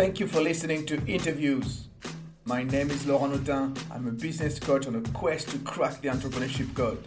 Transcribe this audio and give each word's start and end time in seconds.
Thank 0.00 0.18
you 0.18 0.26
for 0.26 0.40
listening 0.40 0.86
to 0.86 1.06
Interviews. 1.06 1.88
My 2.46 2.62
name 2.62 2.90
is 2.90 3.06
Laurent 3.06 3.34
Autain. 3.34 3.78
I'm 3.90 4.08
a 4.08 4.10
business 4.10 4.58
coach 4.58 4.86
on 4.86 4.94
a 4.94 5.02
quest 5.10 5.50
to 5.50 5.58
crack 5.58 6.00
the 6.00 6.08
entrepreneurship 6.08 6.74
code. 6.74 7.04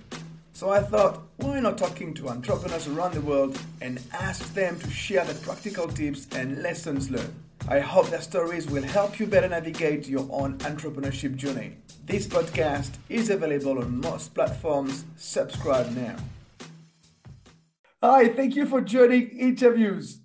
So 0.54 0.70
I 0.70 0.82
thought, 0.82 1.24
why 1.38 1.60
not 1.60 1.80
talking 1.80 2.14
to 2.14 2.30
entrepreneurs 2.30 2.88
around 2.88 3.16
the 3.16 3.22
world 3.22 3.60
and 3.82 4.00
ask 4.14 4.54
them 4.54 4.78
to 4.78 4.92
share 4.92 5.26
their 5.26 5.34
practical 5.34 5.88
tips 5.88 6.28
and 6.36 6.62
lessons 6.62 7.10
learned. 7.10 7.34
I 7.68 7.80
hope 7.80 8.12
their 8.12 8.22
stories 8.22 8.70
will 8.70 8.84
help 8.84 9.20
you 9.20 9.26
better 9.26 9.50
navigate 9.50 10.08
your 10.08 10.28
own 10.30 10.60
entrepreneurship 10.60 11.36
journey. 11.36 11.78
This 12.06 12.28
podcast 12.28 12.92
is 13.10 13.32
available 13.32 13.80
on 13.80 14.02
most 14.02 14.36
platforms. 14.36 15.04
Subscribe 15.18 15.90
now. 15.96 16.18
Hi, 18.04 18.28
thank 18.28 18.56
you 18.56 18.68
for 18.68 18.82
joining 18.82 19.30
interviews. 19.30 20.20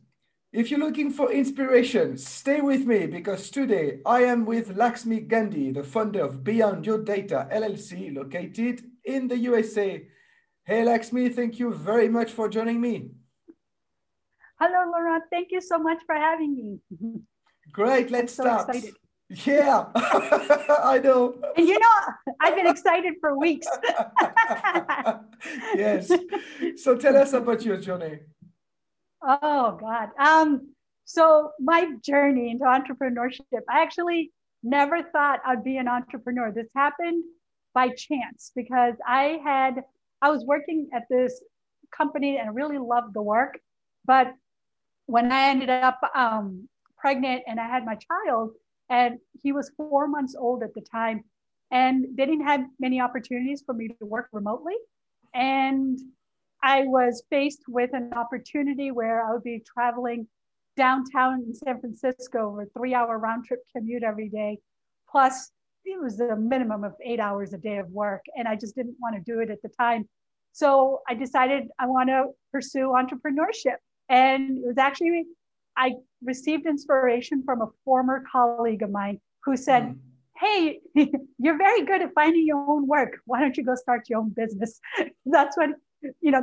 If 0.51 0.71
you're 0.71 0.81
looking 0.81 1.11
for 1.11 1.31
inspiration, 1.31 2.17
stay 2.17 2.63
with 2.63 2.87
me 2.87 3.07
because 3.07 3.51
today 3.51 4.01
I 4.07 4.23
am 4.23 4.47
with 4.47 4.77
Laxmi 4.77 5.29
Gandhi, 5.29 5.73
the 5.73 5.85
founder 5.85 6.25
of 6.25 6.43
Beyond 6.43 6.87
Your 6.87 7.05
Data 7.05 7.47
LLC, 7.53 8.17
located 8.17 8.81
in 9.05 9.29
the 9.29 9.37
USA. 9.37 10.09
Hey, 10.65 10.85
Laxmi, 10.85 11.35
thank 11.35 11.59
you 11.59 11.75
very 11.75 12.09
much 12.09 12.33
for 12.33 12.49
joining 12.49 12.81
me. 12.81 13.11
Hello, 14.59 14.91
Laurent. 14.91 15.25
Thank 15.31 15.49
you 15.51 15.61
so 15.61 15.79
much 15.79 15.99
for 16.07 16.15
having 16.15 16.57
me. 16.57 17.21
Great, 17.73 18.11
let's 18.11 18.33
so 18.33 18.45
start. 18.45 18.69
Excited. 18.71 18.95
Yeah, 19.45 19.85
I 19.95 20.99
know. 21.05 21.35
And 21.59 21.69
you 21.69 21.79
know, 21.79 22.35
I've 22.41 22.57
been 22.57 22.67
excited 22.67 23.17
for 23.21 23.39
weeks. 23.39 23.67
yes. 25.75 26.11
So 26.77 26.97
tell 26.97 27.19
us 27.19 27.35
about 27.35 27.63
your 27.67 27.77
journey. 27.77 28.21
Oh 29.23 29.77
God. 29.81 30.11
Um, 30.19 30.75
so 31.05 31.53
my 31.59 31.93
journey 32.05 32.51
into 32.51 32.65
entrepreneurship, 32.65 33.63
I 33.69 33.83
actually 33.83 34.33
never 34.63 35.03
thought 35.03 35.41
I'd 35.47 35.65
be 35.65 35.77
an 35.79 35.89
entrepreneur. 35.89 36.53
This 36.53 36.69
happened 36.75 37.25
by 37.75 37.89
chance 37.91 38.53
because 38.55 38.95
I 39.07 39.41
had 39.45 39.85
I 40.21 40.31
was 40.31 40.45
working 40.45 40.89
at 40.93 41.05
this 41.09 41.41
company 41.97 42.39
and 42.39 42.55
really 42.55 42.79
loved 42.79 43.15
the 43.15 43.23
work. 43.23 43.59
But 44.05 44.35
when 45.07 45.33
I 45.33 45.49
ended 45.49 45.71
up 45.71 46.01
um, 46.15 46.69
pregnant 46.97 47.43
and 47.47 47.61
I 47.61 47.67
had 47.67 47.85
my 47.85 47.97
child, 47.97 48.53
and 48.91 49.19
he 49.43 49.53
was 49.53 49.71
four 49.77 50.09
months 50.09 50.35
old 50.39 50.63
at 50.63 50.75
the 50.75 50.81
time, 50.81 51.25
and 51.71 52.05
they 52.17 52.27
didn't 52.27 52.47
have 52.47 52.65
many 52.81 53.01
opportunities 53.01 53.63
for 53.65 53.75
me 53.75 53.89
to 53.89 54.07
work 54.07 54.29
remotely. 54.33 54.75
And 55.35 55.99
I 56.63 56.85
was 56.85 57.23
faced 57.31 57.63
with 57.69 57.91
an 57.93 58.13
opportunity 58.15 58.91
where 58.91 59.25
I 59.25 59.33
would 59.33 59.45
be 59.45 59.63
traveling 59.75 60.27
downtown 60.77 61.43
in 61.47 61.55
San 61.55 61.81
Francisco 61.81 62.51
over 62.51 62.63
a 62.63 62.67
three 62.67 62.95
hour 62.95 63.19
round 63.19 63.45
trip 63.45 63.61
commute 63.75 64.03
every 64.03 64.29
day. 64.29 64.59
Plus, 65.11 65.51
it 65.85 66.01
was 66.01 66.21
a 66.21 66.37
minimum 66.37 66.85
of 66.85 66.95
eight 67.03 67.21
hours 67.21 67.53
a 67.53 67.59
day 67.59 67.79
of 67.79 67.89
work 67.91 68.25
and 68.37 68.47
i 68.47 68.55
just 68.55 68.75
didn't 68.75 68.97
want 69.01 69.15
to 69.15 69.21
do 69.21 69.41
it 69.41 69.51
at 69.51 69.61
the 69.63 69.69
time 69.81 70.09
so 70.53 71.01
i 71.09 71.15
decided 71.15 71.69
i 71.79 71.87
want 71.87 72.09
to 72.09 72.27
pursue 72.53 72.89
entrepreneurship 72.89 73.77
and 74.09 74.59
it 74.59 74.67
was 74.67 74.79
actually 74.79 75.25
i 75.77 75.93
received 76.23 76.67
inspiration 76.67 77.43
from 77.45 77.63
a 77.63 77.69
former 77.85 78.23
colleague 78.31 78.83
of 78.83 78.91
mine 78.91 79.21
who 79.45 79.57
said 79.57 79.85
mm. 79.85 79.99
hey 80.41 80.81
you're 81.39 81.59
very 81.59 81.85
good 81.85 82.03
at 82.03 82.13
finding 82.15 82.47
your 82.47 82.59
own 82.69 82.87
work 82.87 83.19
why 83.25 83.41
don't 83.41 83.57
you 83.57 83.65
go 83.65 83.75
start 83.75 84.09
your 84.09 84.21
own 84.21 84.31
business 84.31 84.81
that's 85.27 85.57
what 85.57 85.71
you 86.21 86.31
know 86.31 86.43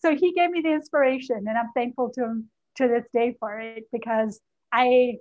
so 0.00 0.14
he 0.14 0.32
gave 0.32 0.50
me 0.50 0.60
the 0.60 0.72
inspiration 0.72 1.44
and 1.46 1.58
i'm 1.58 1.70
thankful 1.74 2.10
to 2.10 2.24
him 2.24 2.48
to 2.76 2.88
this 2.88 3.04
day 3.12 3.34
for 3.38 3.60
it 3.60 3.84
because 3.92 4.40
i 4.72 5.14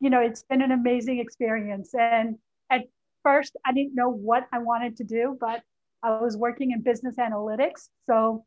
you 0.00 0.10
know 0.10 0.20
it's 0.20 0.44
been 0.44 0.62
an 0.62 0.72
amazing 0.72 1.18
experience 1.18 1.94
and 1.94 2.36
at 2.70 2.82
first 3.22 3.56
I 3.64 3.72
didn't 3.72 3.94
know 3.94 4.10
what 4.10 4.48
I 4.52 4.58
wanted 4.58 4.96
to 4.98 5.04
do, 5.04 5.36
but 5.40 5.62
I 6.02 6.20
was 6.20 6.36
working 6.36 6.72
in 6.72 6.82
business 6.82 7.16
analytics. 7.16 7.88
So 8.06 8.44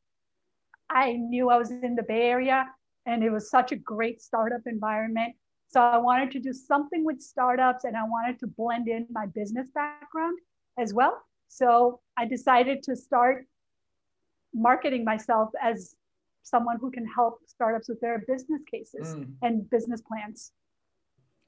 I 0.90 1.14
knew 1.14 1.50
I 1.50 1.58
was 1.58 1.72
in 1.72 1.96
the 1.96 2.04
Bay 2.04 2.24
Area 2.24 2.66
and 3.06 3.24
it 3.24 3.30
was 3.30 3.50
such 3.50 3.72
a 3.72 3.75
great 3.75 4.22
startup 4.22 4.62
environment. 4.66 5.36
So 5.68 5.81
I 5.81 5.98
wanted 5.98 6.31
to 6.31 6.40
do 6.40 6.54
something 6.54 7.04
with 7.04 7.22
startups 7.22 7.86
and 7.86 7.98
I 7.98 8.04
wanted 8.04 8.40
to 8.40 8.48
blend 8.48 8.88
in 8.88 9.08
my 9.09 9.25
business 9.28 9.68
background 9.74 10.38
as 10.78 10.94
well. 10.94 11.22
So 11.48 12.02
I 12.18 12.25
decided 12.25 12.84
to 12.84 12.96
start 12.96 13.46
marketing 14.56 15.04
myself 15.04 15.50
as 15.62 15.96
someone 16.44 16.78
who 16.80 16.90
can 16.92 17.06
help 17.06 17.40
startups 17.48 17.90
with 17.90 18.00
their 18.02 18.24
business 18.28 18.62
cases 18.70 19.16
mm. 19.16 19.32
and 19.42 19.70
business 19.70 20.02
plans 20.02 20.52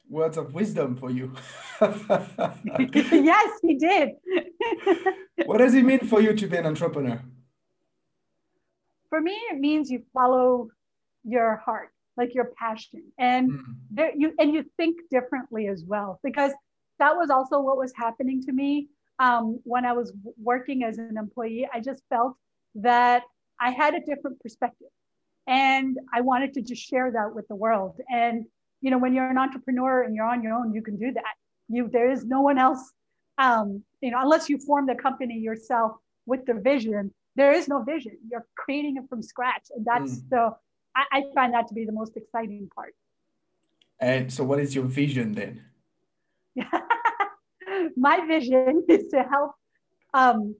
words 0.09 0.37
of 0.37 0.53
wisdom 0.53 0.95
for 0.95 1.11
you. 1.11 1.33
yes, 1.81 3.59
he 3.61 3.75
did. 3.75 4.11
what 5.45 5.57
does 5.57 5.73
it 5.73 5.83
mean 5.83 5.99
for 5.99 6.21
you 6.21 6.33
to 6.33 6.47
be 6.47 6.57
an 6.57 6.65
entrepreneur? 6.65 7.21
For 9.09 9.21
me, 9.21 9.33
it 9.51 9.59
means 9.59 9.89
you 9.89 10.03
follow 10.13 10.69
your 11.23 11.57
heart, 11.57 11.89
like 12.15 12.33
your 12.33 12.51
passion, 12.57 13.03
and 13.17 13.51
mm. 13.51 13.61
there, 13.91 14.11
you 14.15 14.33
and 14.39 14.53
you 14.53 14.65
think 14.77 14.97
differently 15.09 15.67
as 15.67 15.83
well. 15.85 16.19
Because 16.23 16.51
that 16.99 17.15
was 17.15 17.29
also 17.29 17.59
what 17.61 17.77
was 17.77 17.93
happening 17.95 18.41
to 18.43 18.51
me 18.51 18.89
um, 19.19 19.59
when 19.63 19.85
I 19.85 19.93
was 19.93 20.13
working 20.41 20.83
as 20.83 20.97
an 20.97 21.17
employee. 21.17 21.67
I 21.73 21.79
just 21.79 22.01
felt 22.09 22.35
that 22.81 23.23
I 23.59 23.71
had 23.71 23.93
a 23.95 23.99
different 23.99 24.39
perspective, 24.39 24.87
and 25.47 25.97
I 26.13 26.21
wanted 26.21 26.53
to 26.55 26.61
just 26.61 26.83
share 26.83 27.11
that 27.11 27.33
with 27.33 27.47
the 27.47 27.55
world. 27.55 27.99
And 28.09 28.45
you 28.81 28.91
know 28.91 28.97
when 28.97 29.13
you're 29.13 29.29
an 29.29 29.37
entrepreneur 29.37 30.03
and 30.03 30.15
you're 30.15 30.25
on 30.25 30.43
your 30.43 30.53
own 30.53 30.73
you 30.73 30.81
can 30.81 30.97
do 30.97 31.11
that. 31.13 31.35
You 31.67 31.89
there 31.91 32.11
is 32.11 32.25
no 32.25 32.41
one 32.41 32.57
else 32.57 32.91
um, 33.37 33.83
you 34.01 34.11
know 34.11 34.19
unless 34.21 34.49
you 34.49 34.57
form 34.59 34.85
the 34.85 34.95
company 34.95 35.37
yourself 35.39 35.93
with 36.25 36.45
the 36.45 36.53
vision 36.53 37.11
there 37.37 37.53
is 37.53 37.67
no 37.67 37.83
vision. 37.83 38.17
You're 38.29 38.45
creating 38.55 38.97
it 38.97 39.07
from 39.07 39.21
scratch. 39.21 39.67
And 39.73 39.85
that's 39.85 40.17
mm. 40.17 40.29
the 40.29 40.51
I, 40.95 41.19
I 41.19 41.23
find 41.35 41.53
that 41.53 41.67
to 41.67 41.73
be 41.75 41.85
the 41.85 41.91
most 41.91 42.17
exciting 42.17 42.67
part. 42.75 42.95
And 44.01 44.33
so 44.33 44.43
what 44.43 44.59
is 44.59 44.75
your 44.75 44.85
vision 44.85 45.33
then? 45.33 45.61
My 47.95 48.25
vision 48.25 48.83
is 48.89 49.07
to 49.09 49.23
help 49.23 49.51
um, 50.13 50.55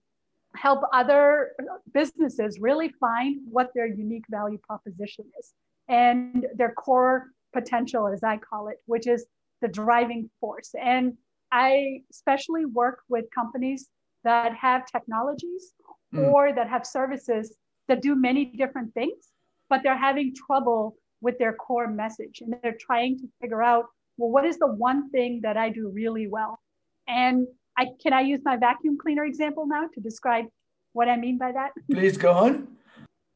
help 0.55 0.81
other 0.93 1.51
businesses 1.93 2.59
really 2.59 2.89
find 2.99 3.41
what 3.49 3.71
their 3.75 3.87
unique 3.87 4.25
value 4.29 4.57
proposition 4.57 5.25
is 5.39 5.53
and 5.87 6.47
their 6.55 6.73
core 6.73 7.27
potential, 7.53 8.07
as 8.07 8.23
I 8.23 8.37
call 8.37 8.67
it, 8.67 8.77
which 8.85 9.07
is 9.07 9.25
the 9.61 9.67
driving 9.67 10.29
force. 10.39 10.71
And 10.79 11.13
I 11.51 12.01
especially 12.11 12.65
work 12.65 12.99
with 13.09 13.25
companies 13.33 13.89
that 14.23 14.53
have 14.55 14.85
technologies 14.85 15.73
mm. 16.13 16.31
or 16.31 16.53
that 16.53 16.69
have 16.69 16.85
services 16.85 17.55
that 17.87 18.01
do 18.01 18.15
many 18.15 18.45
different 18.45 18.93
things, 18.93 19.29
but 19.69 19.81
they're 19.83 19.97
having 19.97 20.33
trouble 20.35 20.97
with 21.21 21.37
their 21.39 21.53
core 21.53 21.87
message. 21.87 22.41
And 22.41 22.53
they're 22.61 22.77
trying 22.79 23.17
to 23.19 23.27
figure 23.41 23.63
out, 23.63 23.85
well, 24.17 24.29
what 24.29 24.45
is 24.45 24.57
the 24.59 24.67
one 24.67 25.09
thing 25.09 25.41
that 25.43 25.57
I 25.57 25.69
do 25.69 25.89
really 25.93 26.27
well? 26.27 26.59
And 27.07 27.47
I 27.77 27.89
can 28.01 28.13
I 28.13 28.21
use 28.21 28.41
my 28.43 28.57
vacuum 28.57 28.97
cleaner 28.97 29.23
example 29.23 29.67
now 29.67 29.87
to 29.93 29.99
describe 29.99 30.45
what 30.93 31.07
I 31.07 31.15
mean 31.17 31.37
by 31.37 31.51
that? 31.51 31.71
Please 31.91 32.17
go 32.17 32.31
on. 32.33 32.67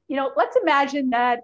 You 0.07 0.17
know, 0.17 0.31
let's 0.35 0.57
imagine 0.61 1.11
that 1.11 1.41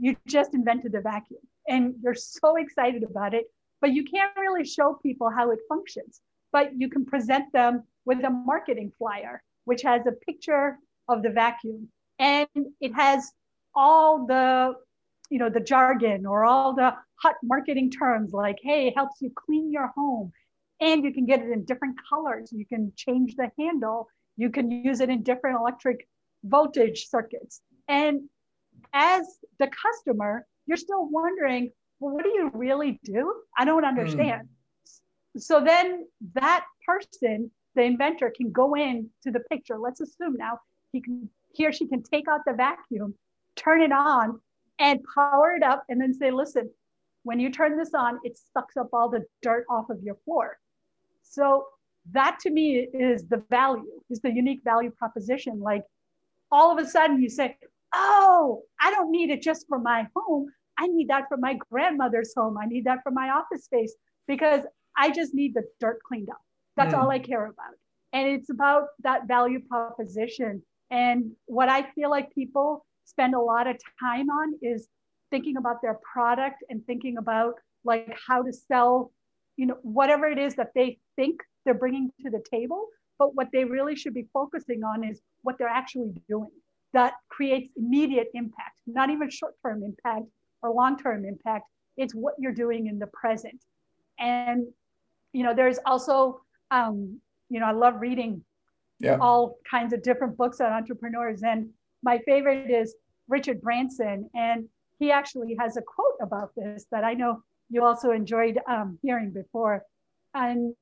you 0.00 0.16
just 0.26 0.54
invented 0.54 0.92
the 0.92 1.00
vacuum 1.00 1.40
and 1.68 1.94
you're 2.02 2.14
so 2.14 2.56
excited 2.56 3.02
about 3.02 3.34
it, 3.34 3.44
but 3.80 3.92
you 3.92 4.04
can't 4.04 4.32
really 4.36 4.64
show 4.64 4.94
people 5.02 5.30
how 5.30 5.50
it 5.50 5.58
functions. 5.68 6.20
But 6.50 6.72
you 6.76 6.88
can 6.88 7.04
present 7.04 7.52
them 7.52 7.84
with 8.06 8.24
a 8.24 8.30
marketing 8.30 8.92
flyer, 8.98 9.42
which 9.66 9.82
has 9.82 10.06
a 10.06 10.12
picture 10.12 10.78
of 11.08 11.22
the 11.22 11.30
vacuum 11.30 11.88
and 12.18 12.48
it 12.80 12.94
has 12.94 13.32
all 13.74 14.26
the 14.26 14.74
you 15.30 15.38
know 15.38 15.50
the 15.50 15.60
jargon 15.60 16.26
or 16.26 16.44
all 16.44 16.74
the 16.74 16.94
hot 17.16 17.34
marketing 17.42 17.90
terms 17.90 18.32
like 18.32 18.58
hey 18.62 18.88
it 18.88 18.94
helps 18.96 19.20
you 19.20 19.30
clean 19.34 19.70
your 19.70 19.88
home 19.96 20.32
and 20.80 21.04
you 21.04 21.12
can 21.12 21.26
get 21.26 21.40
it 21.40 21.50
in 21.50 21.64
different 21.64 21.96
colors 22.08 22.50
you 22.52 22.66
can 22.66 22.92
change 22.96 23.34
the 23.36 23.50
handle 23.58 24.08
you 24.36 24.50
can 24.50 24.70
use 24.70 25.00
it 25.00 25.08
in 25.08 25.22
different 25.22 25.58
electric 25.58 26.06
voltage 26.44 27.08
circuits 27.08 27.60
and 27.88 28.20
as 28.92 29.26
the 29.58 29.68
customer 29.68 30.46
you're 30.68 30.76
still 30.76 31.08
wondering, 31.08 31.72
well, 31.98 32.14
what 32.14 32.22
do 32.22 32.28
you 32.28 32.50
really 32.54 33.00
do? 33.02 33.34
I 33.56 33.64
don't 33.64 33.84
understand. 33.84 34.42
Mm. 34.42 35.40
So 35.40 35.64
then 35.64 36.06
that 36.34 36.64
person, 36.86 37.50
the 37.74 37.82
inventor, 37.82 38.32
can 38.36 38.52
go 38.52 38.74
in 38.74 39.08
to 39.22 39.32
the 39.32 39.40
picture. 39.40 39.78
Let's 39.78 40.00
assume 40.00 40.36
now 40.36 40.60
he 40.92 41.00
can 41.00 41.28
he 41.54 41.66
or 41.66 41.72
she 41.72 41.86
can 41.86 42.02
take 42.02 42.28
out 42.28 42.40
the 42.46 42.52
vacuum, 42.52 43.14
turn 43.56 43.80
it 43.80 43.90
on, 43.90 44.40
and 44.78 45.00
power 45.14 45.54
it 45.54 45.62
up, 45.62 45.84
and 45.88 46.00
then 46.00 46.12
say, 46.12 46.30
listen, 46.30 46.70
when 47.22 47.40
you 47.40 47.50
turn 47.50 47.76
this 47.76 47.94
on, 47.94 48.18
it 48.22 48.38
sucks 48.52 48.76
up 48.76 48.90
all 48.92 49.08
the 49.08 49.24
dirt 49.42 49.64
off 49.70 49.88
of 49.88 50.02
your 50.02 50.16
floor. 50.26 50.58
So 51.30 51.66
that 52.12 52.38
to 52.40 52.50
me 52.50 52.88
is 52.92 53.26
the 53.26 53.42
value, 53.50 53.84
is 54.10 54.20
the 54.20 54.32
unique 54.32 54.62
value 54.64 54.90
proposition. 54.90 55.60
Like 55.60 55.84
all 56.50 56.72
of 56.72 56.84
a 56.84 56.88
sudden 56.88 57.20
you 57.22 57.28
say, 57.28 57.56
oh, 57.94 58.62
I 58.80 58.90
don't 58.90 59.10
need 59.10 59.30
it 59.30 59.42
just 59.42 59.66
for 59.68 59.78
my 59.78 60.08
home. 60.16 60.48
I 60.78 60.86
need 60.86 61.08
that 61.08 61.24
for 61.28 61.36
my 61.36 61.58
grandmother's 61.70 62.32
home. 62.36 62.56
I 62.56 62.66
need 62.66 62.84
that 62.84 63.02
for 63.02 63.10
my 63.10 63.30
office 63.30 63.64
space 63.64 63.94
because 64.26 64.62
I 64.96 65.10
just 65.10 65.34
need 65.34 65.54
the 65.54 65.64
dirt 65.80 66.00
cleaned 66.06 66.30
up. 66.30 66.40
That's 66.76 66.94
mm. 66.94 66.98
all 66.98 67.10
I 67.10 67.18
care 67.18 67.46
about. 67.46 67.74
And 68.12 68.28
it's 68.28 68.50
about 68.50 68.86
that 69.02 69.26
value 69.26 69.60
proposition. 69.60 70.62
And 70.90 71.32
what 71.46 71.68
I 71.68 71.90
feel 71.92 72.10
like 72.10 72.34
people 72.34 72.86
spend 73.04 73.34
a 73.34 73.40
lot 73.40 73.66
of 73.66 73.76
time 74.00 74.30
on 74.30 74.54
is 74.62 74.88
thinking 75.30 75.56
about 75.56 75.82
their 75.82 75.98
product 76.10 76.64
and 76.70 76.84
thinking 76.86 77.18
about 77.18 77.54
like 77.84 78.16
how 78.26 78.42
to 78.42 78.52
sell, 78.52 79.12
you 79.56 79.66
know, 79.66 79.78
whatever 79.82 80.26
it 80.26 80.38
is 80.38 80.54
that 80.54 80.70
they 80.74 80.98
think 81.18 81.34
they're 81.64 81.82
bringing 81.84 82.06
to 82.22 82.30
the 82.30 82.42
table. 82.56 82.82
But 83.18 83.34
what 83.34 83.48
they 83.52 83.64
really 83.64 83.96
should 84.00 84.14
be 84.14 84.26
focusing 84.32 84.80
on 84.90 84.98
is 85.10 85.16
what 85.42 85.54
they're 85.58 85.76
actually 85.82 86.12
doing 86.28 86.54
that 86.92 87.14
creates 87.28 87.68
immediate 87.76 88.28
impact, 88.34 88.76
not 88.86 89.10
even 89.10 89.28
short 89.28 89.54
term 89.64 89.82
impact 89.82 90.26
or 90.62 90.72
long 90.72 90.96
term 90.98 91.24
impact. 91.24 91.64
It's 91.96 92.14
what 92.14 92.34
you're 92.38 92.58
doing 92.64 92.86
in 92.86 92.98
the 92.98 93.08
present. 93.08 93.60
And, 94.18 94.66
you 95.32 95.42
know, 95.44 95.54
there's 95.54 95.78
also, 95.84 96.40
um, 96.70 97.20
you 97.50 97.60
know, 97.60 97.66
I 97.66 97.72
love 97.72 97.94
reading 98.00 98.42
yeah. 99.00 99.18
all 99.20 99.58
kinds 99.68 99.92
of 99.92 100.02
different 100.02 100.36
books 100.36 100.60
on 100.60 100.72
entrepreneurs. 100.72 101.42
And 101.42 101.70
my 102.02 102.18
favorite 102.26 102.70
is 102.70 102.94
Richard 103.28 103.60
Branson. 103.60 104.30
And 104.34 104.68
he 104.98 105.10
actually 105.10 105.56
has 105.60 105.76
a 105.76 105.82
quote 105.82 106.18
about 106.22 106.52
this 106.56 106.86
that 106.90 107.04
I 107.04 107.14
know 107.14 107.42
you 107.68 107.84
also 107.84 108.12
enjoyed 108.12 108.58
um, 108.68 108.98
hearing 109.02 109.30
before. 109.32 109.84
And, 110.34 110.74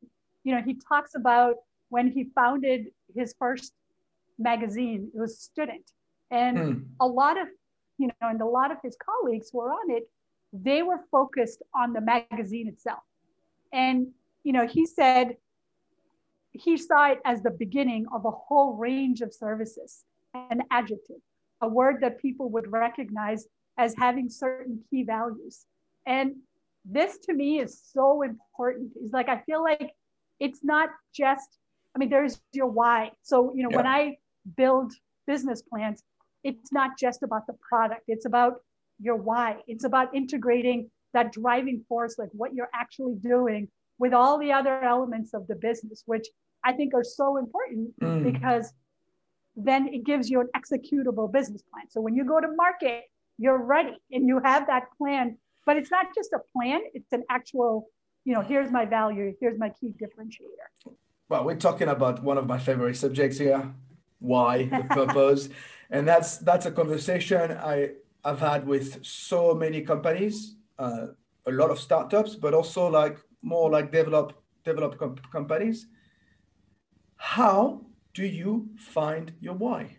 you 0.47 0.55
know, 0.55 0.63
he 0.63 0.75
talks 0.75 1.17
about 1.17 1.57
when 1.89 2.09
he 2.09 2.31
founded 2.33 2.87
his 3.13 3.35
first 3.37 3.73
magazine, 4.39 5.11
it 5.13 5.19
was 5.19 5.41
Student. 5.41 5.91
And 6.31 6.59
hmm. 6.59 6.79
a 7.01 7.07
lot 7.07 7.37
of, 7.37 7.49
you 7.99 8.07
know, 8.07 8.29
and 8.29 8.41
a 8.41 8.47
lot 8.47 8.71
of 8.71 8.79
his 8.83 8.97
colleagues 8.97 9.51
were 9.53 9.73
on 9.73 9.91
it, 9.91 10.05
they 10.53 10.85
were 10.85 11.01
focused 11.11 11.63
on 11.75 11.93
the 11.93 12.01
magazine 12.01 12.69
itself. 12.69 13.03
And, 13.73 14.07
you 14.45 14.53
know, 14.53 14.69
he 14.69 14.87
said 14.87 15.37
he 16.53 16.77
saw 16.77 17.11
it 17.11 17.19
as 17.25 17.43
the 17.43 17.51
beginning 17.51 18.07
of 18.15 18.25
a 18.25 18.31
whole 18.31 18.75
range 18.75 19.23
of 19.23 19.35
services, 19.35 20.05
an 20.33 20.63
adjective, 20.71 21.21
a 21.61 21.69
word 21.69 21.97
that 22.03 22.23
people 22.23 22.51
would 22.51 22.71
recognize 22.71 23.49
as 23.79 23.97
having 23.99 24.29
certain 24.29 24.85
key 24.89 25.03
values. 25.03 25.67
And 26.07 26.37
this 26.85 27.19
to 27.25 27.35
me 27.35 27.59
is 27.59 27.83
so 27.93 28.23
important. 28.23 28.93
Is 29.03 29.13
like, 29.13 29.29
I 29.29 29.41
feel 29.41 29.61
like 29.61 29.91
it's 30.41 30.61
not 30.63 30.91
just, 31.15 31.59
I 31.95 31.99
mean, 31.99 32.09
there's 32.09 32.41
your 32.53 32.67
why. 32.67 33.13
So, 33.23 33.53
you 33.55 33.63
know, 33.63 33.71
yeah. 33.71 33.77
when 33.77 33.87
I 33.87 34.19
build 34.57 34.93
business 35.27 35.63
plans, 35.63 36.03
it's 36.45 36.73
not 36.73 36.99
just 36.99 37.23
about 37.23 37.47
the 37.47 37.55
product, 37.69 38.03
it's 38.09 38.27
about 38.27 38.61
your 39.01 39.17
why. 39.17 39.57
It's 39.67 39.85
about 39.85 40.15
integrating 40.15 40.91
that 41.13 41.33
driving 41.33 41.85
force, 41.89 42.19
like 42.19 42.29
what 42.33 42.55
you're 42.55 42.71
actually 42.75 43.17
doing 43.17 43.69
with 43.99 44.13
all 44.13 44.39
the 44.39 44.53
other 44.53 44.83
elements 44.83 45.35
of 45.35 45.47
the 45.47 45.57
business, 45.57 46.03
which 46.07 46.27
I 46.65 46.73
think 46.73 46.95
are 46.95 47.05
so 47.05 47.37
important 47.37 47.99
mm. 48.01 48.23
because 48.33 48.73
then 49.57 49.89
it 49.89 50.05
gives 50.05 50.29
you 50.29 50.41
an 50.41 50.49
executable 50.55 51.33
business 51.33 51.63
plan. 51.73 51.87
So 51.89 52.01
when 52.01 52.15
you 52.15 52.25
go 52.25 52.41
to 52.41 52.49
market, 52.57 53.05
you're 53.39 53.63
ready 53.63 53.97
and 54.13 54.29
you 54.29 54.41
have 54.45 54.67
that 54.67 54.85
plan. 54.99 55.39
But 55.65 55.77
it's 55.77 55.91
not 55.91 56.07
just 56.15 56.33
a 56.33 56.41
plan, 56.53 56.81
it's 56.95 57.13
an 57.13 57.25
actual, 57.31 57.89
you 58.27 58.35
know, 58.35 58.43
here's 58.43 58.73
my 58.73 58.85
value, 58.85 59.35
here's 59.41 59.57
my 59.57 59.71
key 59.71 59.95
differentiator. 60.03 60.93
Well, 61.29 61.45
we're 61.45 61.63
talking 61.69 61.89
about 61.89 62.25
one 62.25 62.39
of 62.39 62.47
my 62.47 62.59
favorite 62.59 62.97
subjects 62.97 63.39
here 63.39 63.73
why, 64.19 64.65
the 64.65 64.83
purpose. 64.91 65.49
and 65.91 66.07
that's 66.09 66.39
that's 66.39 66.67
a 66.67 66.73
conversation 66.73 67.53
I, 67.53 67.91
I've 68.25 68.41
had 68.41 68.67
with 68.67 69.05
so 69.05 69.55
many 69.55 69.83
companies, 69.83 70.57
uh, 70.79 71.09
a 71.47 71.53
lot 71.53 71.71
of 71.71 71.79
startups, 71.79 72.35
but 72.35 72.53
also 72.53 72.89
like 72.89 73.19
more 73.43 73.71
like 73.71 73.93
develop 73.93 74.33
develop 74.65 74.99
comp- 74.99 75.31
companies. 75.31 75.87
How 77.17 77.83
do 78.13 78.27
you 78.27 78.69
find 78.77 79.33
your 79.41 79.55
why? 79.55 79.97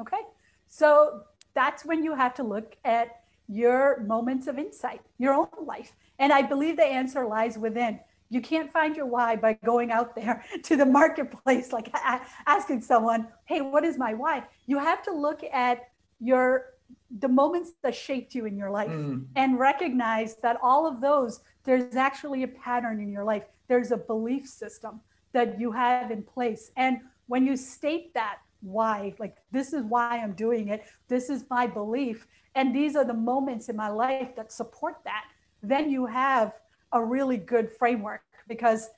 Okay. 0.00 0.22
So 0.66 1.22
that's 1.54 1.84
when 1.84 2.02
you 2.02 2.14
have 2.16 2.34
to 2.34 2.42
look 2.42 2.76
at 2.84 3.20
your 3.46 4.00
moments 4.00 4.46
of 4.46 4.58
insight, 4.58 5.02
your 5.18 5.34
own 5.34 5.48
life. 5.66 5.92
And 6.20 6.32
I 6.32 6.42
believe 6.42 6.76
the 6.76 6.84
answer 6.84 7.26
lies 7.26 7.58
within. 7.58 7.98
You 8.28 8.40
can't 8.40 8.70
find 8.70 8.94
your 8.94 9.06
why 9.06 9.34
by 9.34 9.54
going 9.64 9.90
out 9.90 10.14
there 10.14 10.44
to 10.62 10.76
the 10.76 10.86
marketplace, 10.86 11.72
like 11.72 11.92
asking 12.46 12.82
someone, 12.82 13.26
hey, 13.46 13.60
what 13.60 13.84
is 13.84 13.98
my 13.98 14.14
why? 14.14 14.44
You 14.66 14.78
have 14.78 15.02
to 15.04 15.12
look 15.12 15.42
at 15.52 15.88
your 16.20 16.66
the 17.18 17.28
moments 17.28 17.72
that 17.82 17.94
shaped 17.94 18.34
you 18.34 18.46
in 18.46 18.56
your 18.56 18.70
life 18.70 18.90
mm. 18.90 19.24
and 19.36 19.58
recognize 19.58 20.36
that 20.36 20.56
all 20.62 20.86
of 20.86 21.00
those 21.00 21.40
there's 21.64 21.96
actually 21.96 22.42
a 22.42 22.48
pattern 22.48 23.00
in 23.00 23.10
your 23.10 23.24
life 23.24 23.44
there's 23.68 23.90
a 23.90 23.96
belief 23.96 24.46
system 24.46 25.00
that 25.32 25.58
you 25.58 25.70
have 25.72 26.10
in 26.10 26.22
place 26.22 26.70
and 26.76 26.98
when 27.26 27.46
you 27.46 27.56
state 27.56 28.12
that 28.14 28.38
why 28.60 29.14
like 29.18 29.36
this 29.50 29.72
is 29.72 29.82
why 29.84 30.18
i'm 30.18 30.32
doing 30.32 30.68
it 30.68 30.84
this 31.08 31.30
is 31.30 31.44
my 31.48 31.66
belief 31.66 32.26
and 32.54 32.74
these 32.74 32.96
are 32.96 33.04
the 33.04 33.14
moments 33.14 33.68
in 33.68 33.76
my 33.76 33.88
life 33.88 34.34
that 34.36 34.52
support 34.52 34.96
that 35.04 35.24
then 35.62 35.90
you 35.90 36.06
have 36.06 36.54
a 36.92 37.02
really 37.02 37.36
good 37.36 37.70
framework 37.70 38.22
because 38.48 38.90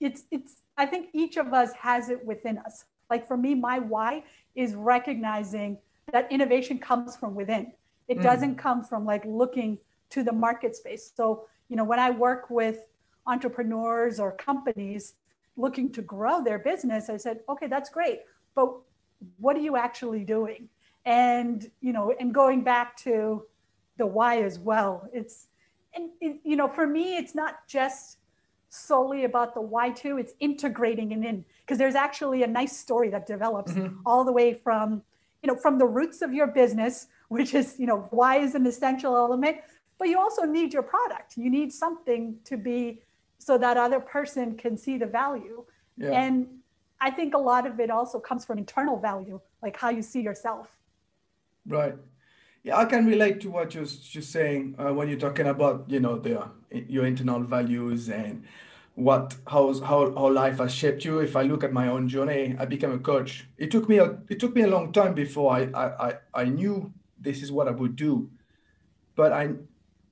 it's 0.00 0.24
it's 0.30 0.62
i 0.76 0.84
think 0.86 1.08
each 1.12 1.36
of 1.36 1.52
us 1.52 1.72
has 1.74 2.08
it 2.08 2.24
within 2.24 2.58
us. 2.58 2.84
Like 3.10 3.26
for 3.26 3.36
me 3.36 3.54
my 3.54 3.78
why 3.78 4.24
is 4.54 4.74
recognizing 4.74 5.78
that 6.12 6.30
innovation 6.30 6.78
comes 6.78 7.16
from 7.16 7.34
within. 7.34 7.72
It 8.08 8.18
mm. 8.18 8.22
doesn't 8.22 8.56
come 8.56 8.82
from 8.84 9.04
like 9.04 9.24
looking 9.24 9.78
to 10.10 10.22
the 10.22 10.32
market 10.32 10.76
space. 10.76 11.12
So 11.14 11.46
you 11.68 11.76
know 11.76 11.84
when 11.84 11.98
i 11.98 12.10
work 12.10 12.50
with 12.50 12.78
entrepreneurs 13.26 14.18
or 14.18 14.32
companies 14.32 15.14
looking 15.56 15.92
to 15.92 16.00
grow 16.00 16.42
their 16.42 16.58
business 16.58 17.10
i 17.10 17.16
said 17.16 17.40
okay 17.48 17.66
that's 17.66 17.90
great 17.90 18.20
but 18.54 18.72
what 19.38 19.56
are 19.56 19.60
you 19.60 19.76
actually 19.76 20.24
doing? 20.24 20.68
And 21.04 21.70
you 21.80 21.92
know 21.92 22.14
and 22.18 22.34
going 22.34 22.62
back 22.62 22.96
to 22.98 23.44
the 23.96 24.06
why 24.06 24.42
as 24.42 24.58
well 24.58 25.08
it's 25.12 25.48
and 25.94 26.10
it, 26.20 26.38
you 26.44 26.56
know 26.56 26.68
for 26.68 26.86
me 26.86 27.16
it's 27.16 27.34
not 27.34 27.66
just 27.66 28.18
solely 28.70 29.24
about 29.24 29.54
the 29.54 29.60
why 29.60 29.90
too 29.90 30.18
it's 30.18 30.34
integrating 30.40 31.12
it 31.12 31.24
in 31.24 31.44
because 31.60 31.78
there's 31.78 31.94
actually 31.94 32.42
a 32.42 32.46
nice 32.46 32.76
story 32.76 33.08
that 33.08 33.26
develops 33.26 33.72
mm-hmm. 33.72 33.96
all 34.04 34.24
the 34.24 34.32
way 34.32 34.52
from 34.52 35.02
you 35.42 35.46
know 35.46 35.56
from 35.56 35.78
the 35.78 35.86
roots 35.86 36.20
of 36.20 36.32
your 36.32 36.46
business 36.46 37.06
which 37.28 37.54
is 37.54 37.76
you 37.78 37.86
know 37.86 38.06
why 38.10 38.36
is 38.36 38.54
an 38.54 38.66
essential 38.66 39.16
element 39.16 39.56
but 39.98 40.08
you 40.08 40.18
also 40.18 40.42
need 40.42 40.72
your 40.72 40.82
product 40.82 41.36
you 41.36 41.48
need 41.48 41.72
something 41.72 42.36
to 42.44 42.56
be 42.56 43.00
so 43.38 43.56
that 43.56 43.76
other 43.76 44.00
person 44.00 44.54
can 44.56 44.76
see 44.76 44.98
the 44.98 45.06
value 45.06 45.64
yeah. 45.96 46.10
and 46.10 46.46
I 47.00 47.10
think 47.10 47.34
a 47.34 47.38
lot 47.38 47.66
of 47.66 47.78
it 47.80 47.90
also 47.90 48.18
comes 48.18 48.44
from 48.44 48.58
internal 48.58 48.98
value, 48.98 49.40
like 49.62 49.76
how 49.76 49.90
you 49.90 50.02
see 50.02 50.20
yourself. 50.20 50.68
Right. 51.66 51.94
Yeah, 52.64 52.76
I 52.76 52.84
can 52.84 53.06
relate 53.06 53.40
to 53.42 53.50
what 53.50 53.74
you're 53.74 53.84
just 53.84 54.30
saying 54.32 54.74
uh, 54.78 54.92
when 54.92 55.08
you're 55.08 55.18
talking 55.18 55.46
about, 55.46 55.84
you 55.88 56.00
know, 56.00 56.18
the 56.18 56.50
your 56.70 57.06
internal 57.06 57.42
values 57.42 58.08
and 58.10 58.44
what 58.94 59.36
how 59.46 59.72
how 59.80 60.12
how 60.14 60.30
life 60.30 60.58
has 60.58 60.74
shaped 60.74 61.04
you. 61.04 61.20
If 61.20 61.36
I 61.36 61.42
look 61.42 61.64
at 61.64 61.72
my 61.72 61.88
own 61.88 62.08
journey, 62.08 62.56
I 62.58 62.64
became 62.66 62.92
a 62.92 62.98
coach. 62.98 63.48
It 63.56 63.70
took 63.70 63.88
me 63.88 63.98
a 63.98 64.18
it 64.28 64.40
took 64.40 64.54
me 64.54 64.62
a 64.62 64.66
long 64.66 64.92
time 64.92 65.14
before 65.14 65.52
I 65.54 65.62
I 65.74 66.08
I, 66.08 66.14
I 66.34 66.44
knew 66.44 66.92
this 67.18 67.42
is 67.42 67.50
what 67.52 67.68
I 67.68 67.70
would 67.70 67.96
do, 67.96 68.30
but 69.16 69.32
I 69.32 69.54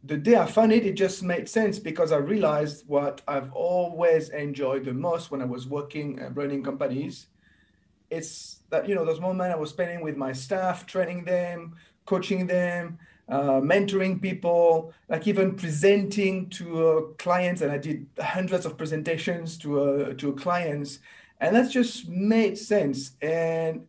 the 0.04 0.16
day 0.16 0.36
I 0.36 0.46
found 0.46 0.72
it, 0.72 0.86
it 0.86 0.94
just 0.94 1.22
made 1.22 1.48
sense 1.48 1.78
because 1.78 2.12
I 2.12 2.18
realized 2.18 2.84
what 2.88 3.22
I've 3.28 3.52
always 3.52 4.30
enjoyed 4.30 4.84
the 4.84 4.94
most 4.94 5.30
when 5.30 5.42
I 5.42 5.46
was 5.46 5.66
working 5.68 6.20
and 6.20 6.36
running 6.36 6.62
companies. 6.62 7.28
It's 8.10 8.60
that, 8.70 8.88
you 8.88 8.94
know, 8.94 9.04
those 9.04 9.20
moments 9.20 9.54
I 9.54 9.58
was 9.58 9.70
spending 9.70 10.00
with 10.00 10.16
my 10.16 10.32
staff, 10.32 10.86
training 10.86 11.24
them, 11.24 11.76
coaching 12.06 12.46
them, 12.46 12.98
uh, 13.28 13.60
mentoring 13.60 14.20
people, 14.20 14.92
like 15.08 15.26
even 15.26 15.54
presenting 15.54 16.48
to 16.50 16.88
uh, 16.88 17.00
clients. 17.18 17.60
And 17.60 17.70
I 17.70 17.78
did 17.78 18.06
hundreds 18.18 18.64
of 18.64 18.78
presentations 18.78 19.58
to, 19.58 19.80
uh, 19.80 20.14
to 20.14 20.32
clients. 20.34 21.00
And 21.40 21.54
that 21.54 21.70
just 21.70 22.08
made 22.08 22.56
sense. 22.56 23.12
And 23.20 23.86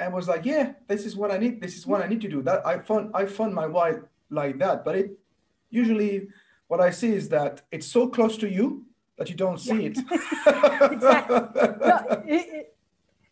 I 0.00 0.08
was 0.08 0.28
like, 0.28 0.44
yeah, 0.44 0.72
this 0.86 1.04
is 1.04 1.16
what 1.16 1.30
I 1.30 1.38
need. 1.38 1.60
This 1.60 1.76
is 1.76 1.86
what 1.86 2.02
I 2.02 2.08
need 2.08 2.20
to 2.22 2.28
do. 2.28 2.42
That 2.42 2.66
I 2.66 2.78
found 2.78 3.10
I 3.14 3.26
found 3.26 3.54
my 3.54 3.66
why 3.66 3.96
like 4.30 4.58
that. 4.58 4.84
But 4.84 4.96
it 4.96 5.18
usually 5.70 6.28
what 6.68 6.80
I 6.80 6.90
see 6.90 7.12
is 7.12 7.28
that 7.30 7.62
it's 7.70 7.86
so 7.86 8.08
close 8.08 8.36
to 8.38 8.48
you 8.48 8.86
that 9.16 9.28
you 9.28 9.36
don't 9.36 9.58
see 9.58 9.82
yeah. 9.82 9.90
it. 9.90 9.98
exactly. 10.92 11.36
No, 11.36 12.22
it, 12.26 12.46
it. 12.54 12.76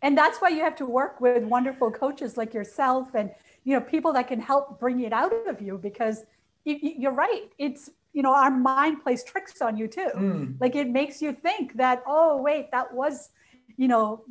And 0.02 0.16
that's 0.16 0.38
why 0.38 0.48
you 0.48 0.60
have 0.60 0.76
to 0.76 0.86
work 0.86 1.20
with 1.20 1.42
wonderful 1.44 1.90
coaches 1.90 2.36
like 2.36 2.54
yourself 2.54 3.14
and 3.14 3.30
you 3.68 3.74
know 3.74 3.82
people 3.94 4.12
that 4.14 4.26
can 4.32 4.40
help 4.40 4.80
bring 4.80 4.98
it 5.08 5.12
out 5.12 5.32
of 5.46 5.60
you 5.60 5.78
because 5.88 6.16
you're 6.64 7.18
right. 7.26 7.46
It's 7.58 7.90
you 8.16 8.22
know 8.22 8.34
our 8.42 8.50
mind 8.50 9.02
plays 9.02 9.22
tricks 9.30 9.60
on 9.60 9.76
you 9.76 9.86
too. 9.98 10.10
Mm. 10.16 10.60
Like 10.62 10.74
it 10.82 10.88
makes 11.00 11.20
you 11.24 11.32
think 11.46 11.76
that 11.82 12.02
oh 12.06 12.40
wait 12.48 12.70
that 12.76 12.86
was 13.00 13.30
you 13.76 13.88
know 13.92 14.24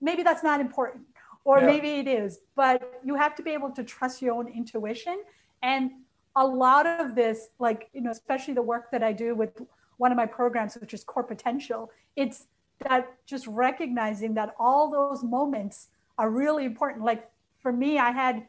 maybe 0.00 0.22
that's 0.22 0.44
not 0.50 0.60
important 0.60 1.04
or 1.44 1.60
yeah. 1.60 1.66
maybe 1.66 1.90
it 2.02 2.08
is, 2.22 2.40
but 2.54 3.00
you 3.04 3.14
have 3.14 3.34
to 3.38 3.42
be 3.42 3.52
able 3.58 3.70
to 3.70 3.82
trust 3.84 4.22
your 4.22 4.34
own 4.34 4.48
intuition 4.60 5.16
and 5.62 5.90
a 6.36 6.46
lot 6.46 6.86
of 6.86 7.14
this, 7.14 7.48
like, 7.58 7.88
you 7.94 8.02
know, 8.02 8.10
especially 8.10 8.52
the 8.52 8.62
work 8.62 8.90
that 8.92 9.02
I 9.02 9.12
do 9.12 9.34
with 9.34 9.62
one 9.96 10.12
of 10.12 10.16
my 10.16 10.26
programs, 10.26 10.74
which 10.74 10.92
is 10.92 11.02
Core 11.02 11.22
Potential, 11.22 11.90
it's 12.14 12.46
that 12.86 13.08
just 13.24 13.46
recognizing 13.46 14.34
that 14.34 14.54
all 14.58 14.90
those 14.90 15.24
moments 15.24 15.88
are 16.18 16.30
really 16.30 16.66
important. 16.66 17.04
Like 17.04 17.30
for 17.62 17.72
me, 17.72 17.98
I 17.98 18.10
had, 18.10 18.46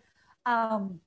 um, 0.47 0.99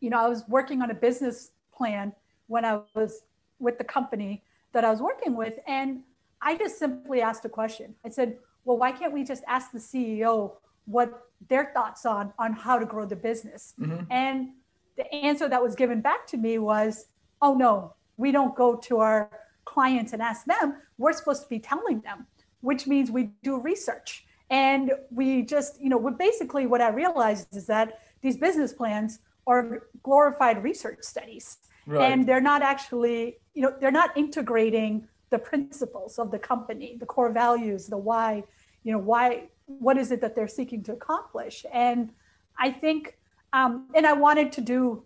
you 0.00 0.10
know, 0.10 0.20
I 0.24 0.28
was 0.28 0.44
working 0.46 0.82
on 0.82 0.90
a 0.90 0.94
business 0.94 1.50
plan 1.74 2.12
when 2.46 2.64
I 2.64 2.80
was 2.94 3.22
with 3.58 3.78
the 3.78 3.84
company 3.84 4.44
that 4.72 4.84
I 4.84 4.90
was 4.90 5.00
working 5.00 5.34
with. 5.34 5.54
And 5.66 6.02
I 6.40 6.56
just 6.56 6.78
simply 6.78 7.20
asked 7.22 7.44
a 7.44 7.48
question. 7.48 7.94
I 8.04 8.10
said, 8.10 8.38
well, 8.64 8.76
why 8.76 8.92
can't 8.92 9.12
we 9.12 9.24
just 9.24 9.42
ask 9.48 9.72
the 9.72 9.78
CEO 9.78 10.52
what 10.84 11.28
their 11.48 11.72
thoughts 11.74 12.04
on 12.06 12.32
on 12.38 12.52
how 12.52 12.78
to 12.78 12.86
grow 12.86 13.06
the 13.06 13.16
business? 13.16 13.74
Mm-hmm. 13.80 14.04
And 14.10 14.50
the 14.96 15.12
answer 15.14 15.48
that 15.48 15.62
was 15.62 15.74
given 15.74 16.00
back 16.00 16.26
to 16.28 16.36
me 16.36 16.58
was, 16.58 17.06
oh 17.42 17.54
no, 17.54 17.94
we 18.16 18.30
don't 18.30 18.54
go 18.54 18.76
to 18.76 18.98
our 18.98 19.30
clients 19.64 20.12
and 20.12 20.20
ask 20.20 20.44
them. 20.44 20.76
We're 20.98 21.14
supposed 21.14 21.42
to 21.42 21.48
be 21.48 21.58
telling 21.58 22.00
them, 22.00 22.26
which 22.60 22.86
means 22.86 23.10
we 23.10 23.30
do 23.42 23.58
research. 23.58 24.26
And 24.50 24.92
we 25.10 25.42
just, 25.42 25.80
you 25.80 25.88
know, 25.88 26.10
basically 26.10 26.66
what 26.66 26.80
I 26.80 26.88
realized 26.88 27.56
is 27.56 27.66
that 27.66 28.00
these 28.22 28.36
business 28.36 28.72
plans 28.72 29.20
are 29.46 29.88
glorified 30.02 30.62
research 30.62 30.98
studies. 31.02 31.58
Right. 31.86 32.12
And 32.12 32.26
they're 32.26 32.40
not 32.40 32.62
actually, 32.62 33.38
you 33.54 33.62
know, 33.62 33.74
they're 33.80 33.90
not 33.90 34.16
integrating 34.16 35.08
the 35.30 35.38
principles 35.38 36.18
of 36.18 36.30
the 36.30 36.38
company, 36.38 36.96
the 36.98 37.06
core 37.06 37.32
values, 37.32 37.86
the 37.86 37.96
why, 37.96 38.44
you 38.82 38.92
know, 38.92 38.98
why, 38.98 39.48
what 39.66 39.96
is 39.96 40.10
it 40.10 40.20
that 40.20 40.34
they're 40.34 40.48
seeking 40.48 40.82
to 40.84 40.92
accomplish? 40.92 41.64
And 41.72 42.12
I 42.58 42.70
think, 42.70 43.16
um, 43.52 43.88
and 43.94 44.06
I 44.06 44.12
wanted 44.12 44.52
to 44.52 44.60
do, 44.60 45.04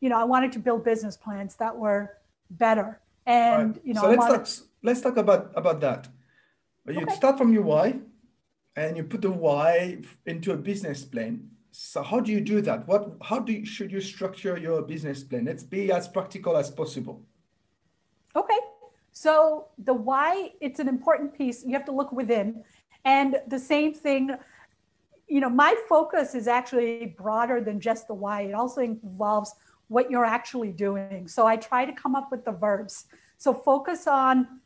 you 0.00 0.08
know, 0.08 0.18
I 0.18 0.24
wanted 0.24 0.52
to 0.52 0.58
build 0.58 0.84
business 0.84 1.16
plans 1.16 1.56
that 1.56 1.76
were 1.76 2.18
better. 2.50 3.00
And, 3.26 3.76
right. 3.76 3.84
you 3.84 3.94
know, 3.94 4.02
so 4.02 4.08
let's, 4.08 4.20
wanted... 4.20 4.36
talk, 4.36 4.48
let's 4.82 5.00
talk 5.00 5.16
about, 5.16 5.52
about 5.54 5.80
that. 5.80 6.08
You 6.88 7.02
okay. 7.02 7.14
start 7.14 7.38
from 7.38 7.52
your 7.52 7.62
why 7.62 7.98
and 8.76 8.96
you 8.96 9.04
put 9.04 9.22
the 9.22 9.30
why 9.30 9.98
into 10.26 10.52
a 10.52 10.56
business 10.56 11.04
plan. 11.04 11.50
So 11.76 12.04
how 12.04 12.20
do 12.20 12.30
you 12.30 12.40
do 12.40 12.60
that? 12.60 12.86
What, 12.86 13.16
how 13.20 13.40
do 13.40 13.52
you, 13.52 13.66
should 13.66 13.90
you 13.90 14.00
structure 14.00 14.56
your 14.56 14.80
business 14.82 15.24
plan? 15.24 15.46
Let's 15.46 15.64
be 15.64 15.90
as 15.90 16.06
practical 16.06 16.56
as 16.56 16.70
possible. 16.70 17.20
Okay. 18.36 18.58
So 19.10 19.66
the 19.78 19.92
why, 19.92 20.52
it's 20.60 20.78
an 20.78 20.86
important 20.86 21.36
piece. 21.36 21.64
You 21.64 21.72
have 21.72 21.84
to 21.86 21.92
look 21.92 22.12
within. 22.12 22.62
And 23.04 23.38
the 23.48 23.58
same 23.58 23.92
thing, 23.92 24.30
you 25.26 25.40
know, 25.40 25.50
my 25.50 25.74
focus 25.88 26.36
is 26.36 26.46
actually 26.46 27.16
broader 27.18 27.60
than 27.60 27.80
just 27.80 28.06
the 28.06 28.14
why. 28.14 28.42
It 28.42 28.54
also 28.54 28.80
involves 28.80 29.52
what 29.88 30.12
you're 30.12 30.24
actually 30.24 30.70
doing. 30.70 31.26
So 31.26 31.44
I 31.44 31.56
try 31.56 31.84
to 31.86 31.92
come 31.92 32.14
up 32.14 32.30
with 32.30 32.44
the 32.44 32.52
verbs. 32.52 33.06
So 33.36 33.52
focus 33.52 34.06
on, 34.06 34.60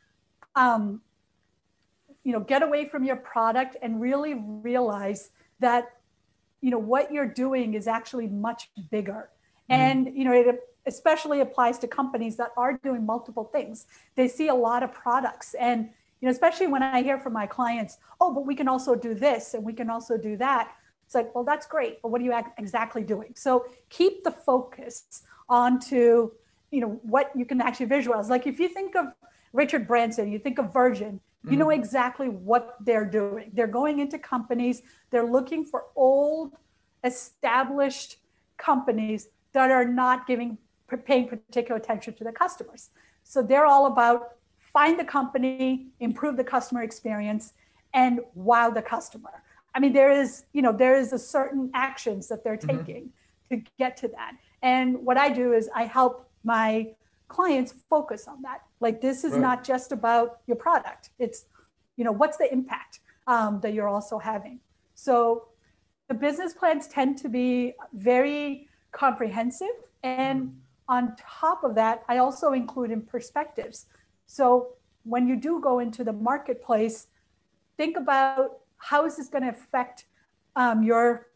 um, 0.55 1.01
you 2.23 2.33
know, 2.33 2.39
get 2.39 2.61
away 2.61 2.85
from 2.85 3.03
your 3.03 3.15
product 3.15 3.77
and 3.81 3.99
really 3.99 4.35
realize 4.35 5.31
that, 5.59 5.93
you 6.61 6.71
know, 6.71 6.77
what 6.77 7.11
you're 7.11 7.27
doing 7.27 7.73
is 7.73 7.87
actually 7.87 8.27
much 8.27 8.69
bigger. 8.91 9.29
Mm-hmm. 9.69 9.81
And, 9.81 10.17
you 10.17 10.25
know, 10.25 10.33
it 10.33 10.59
especially 10.85 11.41
applies 11.41 11.77
to 11.79 11.87
companies 11.87 12.35
that 12.37 12.51
are 12.57 12.79
doing 12.83 13.05
multiple 13.05 13.45
things. 13.45 13.85
They 14.15 14.27
see 14.27 14.47
a 14.47 14.55
lot 14.55 14.83
of 14.83 14.91
products 14.91 15.53
and 15.53 15.89
you 16.21 16.25
know, 16.27 16.31
especially 16.31 16.67
when 16.67 16.83
I 16.83 17.01
hear 17.01 17.17
from 17.17 17.33
my 17.33 17.47
clients, 17.47 17.97
oh, 18.19 18.33
but 18.33 18.45
we 18.45 18.55
can 18.55 18.67
also 18.67 18.93
do 18.93 19.13
this 19.13 19.53
and 19.53 19.63
we 19.63 19.73
can 19.73 19.89
also 19.89 20.17
do 20.17 20.35
that. 20.37 20.73
It's 21.05 21.15
like, 21.15 21.33
well, 21.33 21.43
that's 21.43 21.65
great, 21.65 22.01
but 22.01 22.09
what 22.09 22.21
are 22.21 22.23
you 22.23 22.33
exactly 22.57 23.03
doing? 23.03 23.33
So 23.35 23.65
keep 23.89 24.23
the 24.23 24.31
focus 24.31 25.23
onto, 25.47 26.31
you 26.71 26.81
know, 26.81 26.99
what 27.03 27.31
you 27.35 27.45
can 27.45 27.61
actually 27.61 27.87
visualize. 27.87 28.29
Like 28.29 28.47
if 28.47 28.59
you 28.59 28.67
think 28.67 28.95
of 28.95 29.07
Richard 29.53 29.87
Branson, 29.87 30.31
you 30.31 30.39
think 30.39 30.59
of 30.59 30.71
Virgin, 30.73 31.19
you 31.45 31.57
know 31.57 31.67
mm-hmm. 31.67 31.79
exactly 31.79 32.27
what 32.27 32.75
they're 32.81 33.05
doing. 33.05 33.51
They're 33.53 33.67
going 33.67 33.99
into 33.99 34.19
companies, 34.19 34.81
they're 35.09 35.25
looking 35.25 35.65
for 35.65 35.85
old, 35.95 36.55
established 37.03 38.17
companies 38.57 39.29
that 39.53 39.71
are 39.71 39.85
not 39.85 40.27
giving 40.27 40.57
paying 41.05 41.27
particular 41.27 41.79
attention 41.79 42.13
to 42.15 42.23
the 42.23 42.31
customers. 42.31 42.89
So 43.23 43.41
they're 43.41 43.65
all 43.65 43.85
about 43.85 44.31
find 44.73 44.99
the 44.99 45.05
company, 45.05 45.87
improve 45.99 46.35
the 46.35 46.43
customer 46.43 46.83
experience, 46.83 47.53
and 47.93 48.19
wow 48.33 48.69
the 48.69 48.81
customer. 48.81 49.43
I 49.73 49.79
mean, 49.79 49.93
there 49.93 50.11
is, 50.11 50.45
you 50.53 50.61
know, 50.61 50.71
there 50.71 50.97
is 50.97 51.13
a 51.13 51.19
certain 51.19 51.69
actions 51.73 52.27
that 52.27 52.43
they're 52.43 52.57
mm-hmm. 52.57 52.77
taking 52.77 53.03
mm-hmm. 53.03 53.55
to 53.57 53.71
get 53.77 53.97
to 53.97 54.07
that. 54.09 54.33
And 54.61 54.97
what 55.05 55.17
I 55.17 55.29
do 55.29 55.53
is 55.53 55.69
I 55.75 55.85
help 55.85 56.29
my 56.43 56.91
clients 57.29 57.73
focus 57.89 58.27
on 58.27 58.41
that. 58.41 58.61
Like 58.81 58.99
this 58.99 59.23
is 59.23 59.31
right. 59.31 59.41
not 59.41 59.63
just 59.63 59.93
about 59.93 60.41
your 60.47 60.57
product. 60.57 61.11
It's, 61.19 61.45
you 61.95 62.03
know, 62.03 62.11
what's 62.11 62.37
the 62.37 62.51
impact 62.51 62.99
um, 63.27 63.61
that 63.61 63.73
you're 63.73 63.87
also 63.87 64.19
having. 64.19 64.59
So 64.95 65.47
the 66.09 66.15
business 66.15 66.53
plans 66.53 66.87
tend 66.87 67.17
to 67.19 67.29
be 67.29 67.75
very 67.93 68.67
comprehensive 68.91 69.77
and 70.03 70.41
mm-hmm 70.41 70.59
on 70.89 71.15
top 71.17 71.63
of 71.63 71.75
that, 71.75 72.03
I 72.09 72.17
also 72.17 72.51
include 72.51 72.89
in 72.91 73.03
perspectives. 73.03 73.85
So 74.25 74.69
when 75.03 75.27
you 75.27 75.35
do 75.35 75.61
go 75.61 75.79
into 75.79 76.03
the 76.03 76.11
marketplace, 76.11 77.07
think 77.77 77.95
about 77.95 78.57
how 78.77 79.05
is 79.05 79.15
this 79.15 79.29
going 79.29 79.43
to 79.43 79.49
affect 79.49 80.05
um, 80.55 80.83
your 80.83 81.27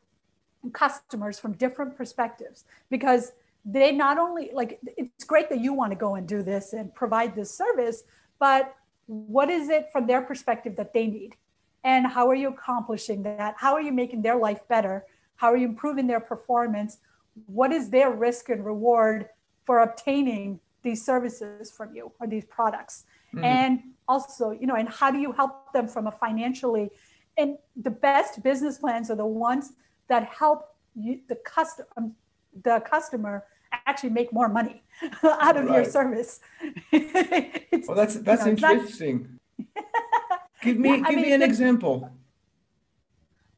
customers 0.74 1.40
from 1.40 1.54
different 1.54 1.96
perspectives 1.96 2.66
because 2.90 3.34
they 3.66 3.92
not 3.92 4.18
only 4.18 4.50
like 4.54 4.80
it's 4.98 5.24
great 5.24 5.50
that 5.50 5.60
you 5.60 5.74
want 5.74 5.92
to 5.92 5.96
go 5.96 6.16
and 6.16 6.28
do 6.28 6.44
this 6.44 6.74
and 6.74 6.94
provide 6.94 7.36
this 7.36 7.56
service 7.56 8.04
but 8.40 8.76
what 9.06 9.50
is 9.50 9.70
it 9.70 9.90
from 9.92 10.08
their 10.08 10.22
perspective 10.22 10.76
that 10.78 10.94
they 10.94 11.08
need? 11.08 11.36
And 11.84 12.08
how 12.08 12.30
are 12.30 12.36
you 12.36 12.50
accomplishing 12.50 13.24
that? 13.24 13.56
How 13.58 13.74
are 13.74 13.82
you 13.82 13.92
making 13.92 14.22
their 14.22 14.38
life 14.38 14.62
better? 14.70 15.06
How 15.36 15.52
are 15.52 15.58
you 15.58 15.68
improving 15.68 16.08
their 16.08 16.22
performance? 16.22 16.98
What 17.48 17.72
is 17.72 17.90
their 17.90 18.12
risk 18.12 18.50
and 18.50 18.66
reward 18.66 19.28
for 19.66 19.80
obtaining 19.80 20.60
these 20.82 21.06
services 21.06 21.72
from 21.72 21.96
you 21.96 22.12
or 22.20 22.28
these 22.28 22.46
products? 22.46 23.06
Mm-hmm. 23.34 23.46
and 23.46 23.80
also 24.08 24.52
you 24.52 24.68
know 24.68 24.76
and 24.76 24.88
how 24.88 25.10
do 25.10 25.18
you 25.18 25.32
help 25.32 25.74
them 25.74 25.88
from 25.88 26.06
a 26.06 26.12
financially? 26.12 26.92
And 27.36 27.58
the 27.76 27.90
best 27.90 28.44
business 28.44 28.78
plans 28.78 29.10
are 29.10 29.16
the 29.16 29.26
ones 29.26 29.74
that 30.08 30.26
help 30.26 30.76
you 30.96 31.22
the 31.28 31.38
customer 31.38 31.88
um, 31.98 32.16
the 32.64 32.80
customer 32.82 33.46
actually 33.86 34.10
make 34.10 34.32
more 34.32 34.50
money 34.50 34.84
out 35.24 35.58
of 35.58 35.66
right. 35.66 35.76
your 35.76 35.86
service 35.86 36.40
well 36.92 37.96
that's 37.96 38.16
that's 38.16 38.46
you 38.46 38.54
know, 38.54 38.72
interesting 38.72 39.40
not... 39.58 39.86
give 40.62 40.78
me 40.78 40.90
yeah, 40.90 40.96
give 40.98 41.06
I 41.06 41.10
mean, 41.12 41.22
me 41.22 41.34
an 41.34 41.42
example 41.42 42.12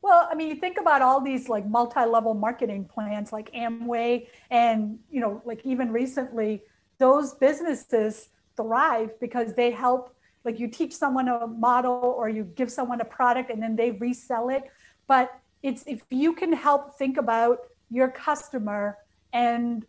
well, 0.05 0.29
I 0.31 0.35
mean, 0.35 0.49
you 0.49 0.55
think 0.57 0.77
about 0.77 1.01
all 1.01 1.19
these 1.19 1.49
like 1.49 1.65
multi-level 1.65 2.35
marketing 2.35 2.85
plans 2.85 3.33
like 3.33 3.51
Amway 3.53 4.27
and, 4.51 4.99
you 5.09 5.19
know, 5.19 5.41
like 5.45 5.61
even 5.65 5.91
recently, 5.91 6.61
those 6.99 7.33
businesses 7.33 8.29
thrive 8.55 9.19
because 9.19 9.55
they 9.55 9.71
help 9.71 10.15
like 10.43 10.59
you 10.59 10.67
teach 10.67 10.93
someone 10.95 11.27
a 11.27 11.47
model 11.47 12.15
or 12.19 12.29
you 12.29 12.43
give 12.43 12.71
someone 12.71 13.01
a 13.01 13.05
product 13.05 13.49
and 13.49 13.61
then 13.61 13.75
they 13.75 13.91
resell 13.91 14.49
it. 14.49 14.71
But 15.07 15.39
it's 15.63 15.83
if 15.87 16.03
you 16.11 16.33
can 16.33 16.53
help 16.53 16.95
think 16.99 17.17
about 17.17 17.61
your 17.89 18.09
customer 18.09 18.99
and 19.33 19.87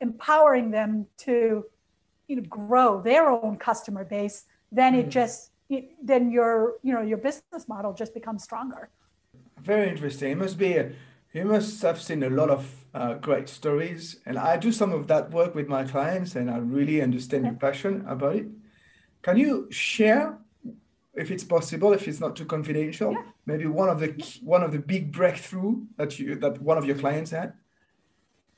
empowering 0.00 0.70
them 0.70 1.06
to 1.18 1.64
you 2.28 2.36
know 2.36 2.42
grow 2.42 3.00
their 3.00 3.30
own 3.30 3.56
customer 3.56 4.04
base, 4.04 4.44
then 4.70 4.94
it 4.94 5.02
mm-hmm. 5.02 5.10
just 5.10 5.50
then 6.02 6.30
your 6.30 6.74
you 6.82 6.92
know 6.92 7.02
your 7.02 7.18
business 7.18 7.68
model 7.68 7.92
just 7.92 8.14
becomes 8.14 8.44
stronger. 8.44 8.90
Very 9.62 9.88
interesting. 9.88 10.32
It 10.32 10.38
must 10.38 10.58
be 10.58 10.76
a, 10.76 10.92
you 11.32 11.44
must 11.44 11.82
have 11.82 12.00
seen 12.00 12.22
a 12.22 12.30
lot 12.30 12.50
of 12.50 12.86
uh, 12.94 13.14
great 13.14 13.48
stories, 13.48 14.20
and 14.24 14.38
I 14.38 14.56
do 14.56 14.72
some 14.72 14.92
of 14.92 15.06
that 15.08 15.30
work 15.30 15.54
with 15.54 15.68
my 15.68 15.84
clients, 15.84 16.36
and 16.36 16.50
I 16.50 16.58
really 16.58 17.02
understand 17.02 17.44
your 17.44 17.54
passion 17.54 18.04
about 18.06 18.36
it. 18.36 18.46
Can 19.22 19.36
you 19.36 19.70
share, 19.70 20.38
if 21.14 21.30
it's 21.30 21.44
possible, 21.44 21.92
if 21.92 22.08
it's 22.08 22.20
not 22.20 22.36
too 22.36 22.46
confidential, 22.46 23.12
yeah. 23.12 23.22
maybe 23.46 23.66
one 23.66 23.88
of 23.88 24.00
the 24.00 24.10
one 24.42 24.62
of 24.62 24.72
the 24.72 24.78
big 24.78 25.12
breakthrough 25.12 25.82
that 25.96 26.18
you 26.18 26.36
that 26.36 26.62
one 26.62 26.78
of 26.78 26.84
your 26.84 26.96
clients 26.96 27.30
had? 27.30 27.52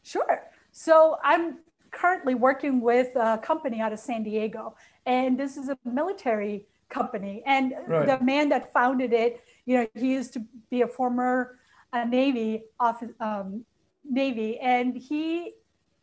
Sure. 0.02 0.50
So 0.72 1.18
I'm 1.24 1.58
currently 1.90 2.34
working 2.34 2.80
with 2.80 3.16
a 3.16 3.38
company 3.38 3.80
out 3.80 3.92
of 3.92 3.98
San 3.98 4.22
Diego, 4.22 4.74
and 5.06 5.38
this 5.38 5.56
is 5.56 5.68
a 5.68 5.78
military 5.84 6.66
company, 6.88 7.42
and 7.46 7.74
right. 7.86 8.06
the 8.06 8.24
man 8.24 8.48
that 8.48 8.72
founded 8.72 9.12
it 9.12 9.42
you 9.70 9.76
know, 9.76 9.86
he 9.94 10.12
used 10.12 10.32
to 10.32 10.42
be 10.68 10.82
a 10.82 10.88
former 10.88 11.60
uh, 11.92 12.02
Navy 12.02 12.64
office, 12.80 13.10
um, 13.20 13.64
Navy, 14.04 14.58
and 14.58 14.96
he 14.96 15.52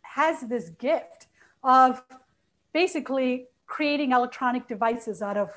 has 0.04 0.40
this 0.42 0.70
gift 0.70 1.28
of 1.66 2.02
basically 2.72 3.48
creating 3.66 4.14
electronic 4.14 4.66
devices 4.66 5.22
out 5.22 5.36
of 5.36 5.50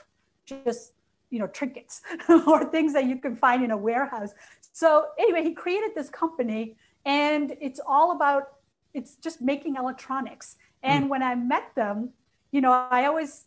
just 0.45 0.95
you 1.31 1.39
know 1.39 1.47
trinkets 1.47 2.03
or 2.49 2.65
things 2.65 2.93
that 2.93 3.05
you 3.05 3.17
can 3.17 3.37
find 3.37 3.63
in 3.63 3.71
a 3.71 3.77
warehouse. 3.77 4.31
So 4.73 5.07
anyway, 5.17 5.45
he 5.45 5.53
created 5.53 5.93
this 5.95 6.11
company, 6.11 6.77
and 7.05 7.57
it's 7.61 7.81
all 7.87 8.11
about 8.11 8.55
it's 8.95 9.17
just 9.17 9.41
making 9.41 9.77
electronics. 9.77 10.57
And 10.83 11.07
mm. 11.07 11.09
when 11.09 11.23
I 11.23 11.35
met 11.35 11.75
them, 11.75 12.11
you 12.53 12.61
know, 12.61 12.73
I 12.73 13.07
always 13.07 13.45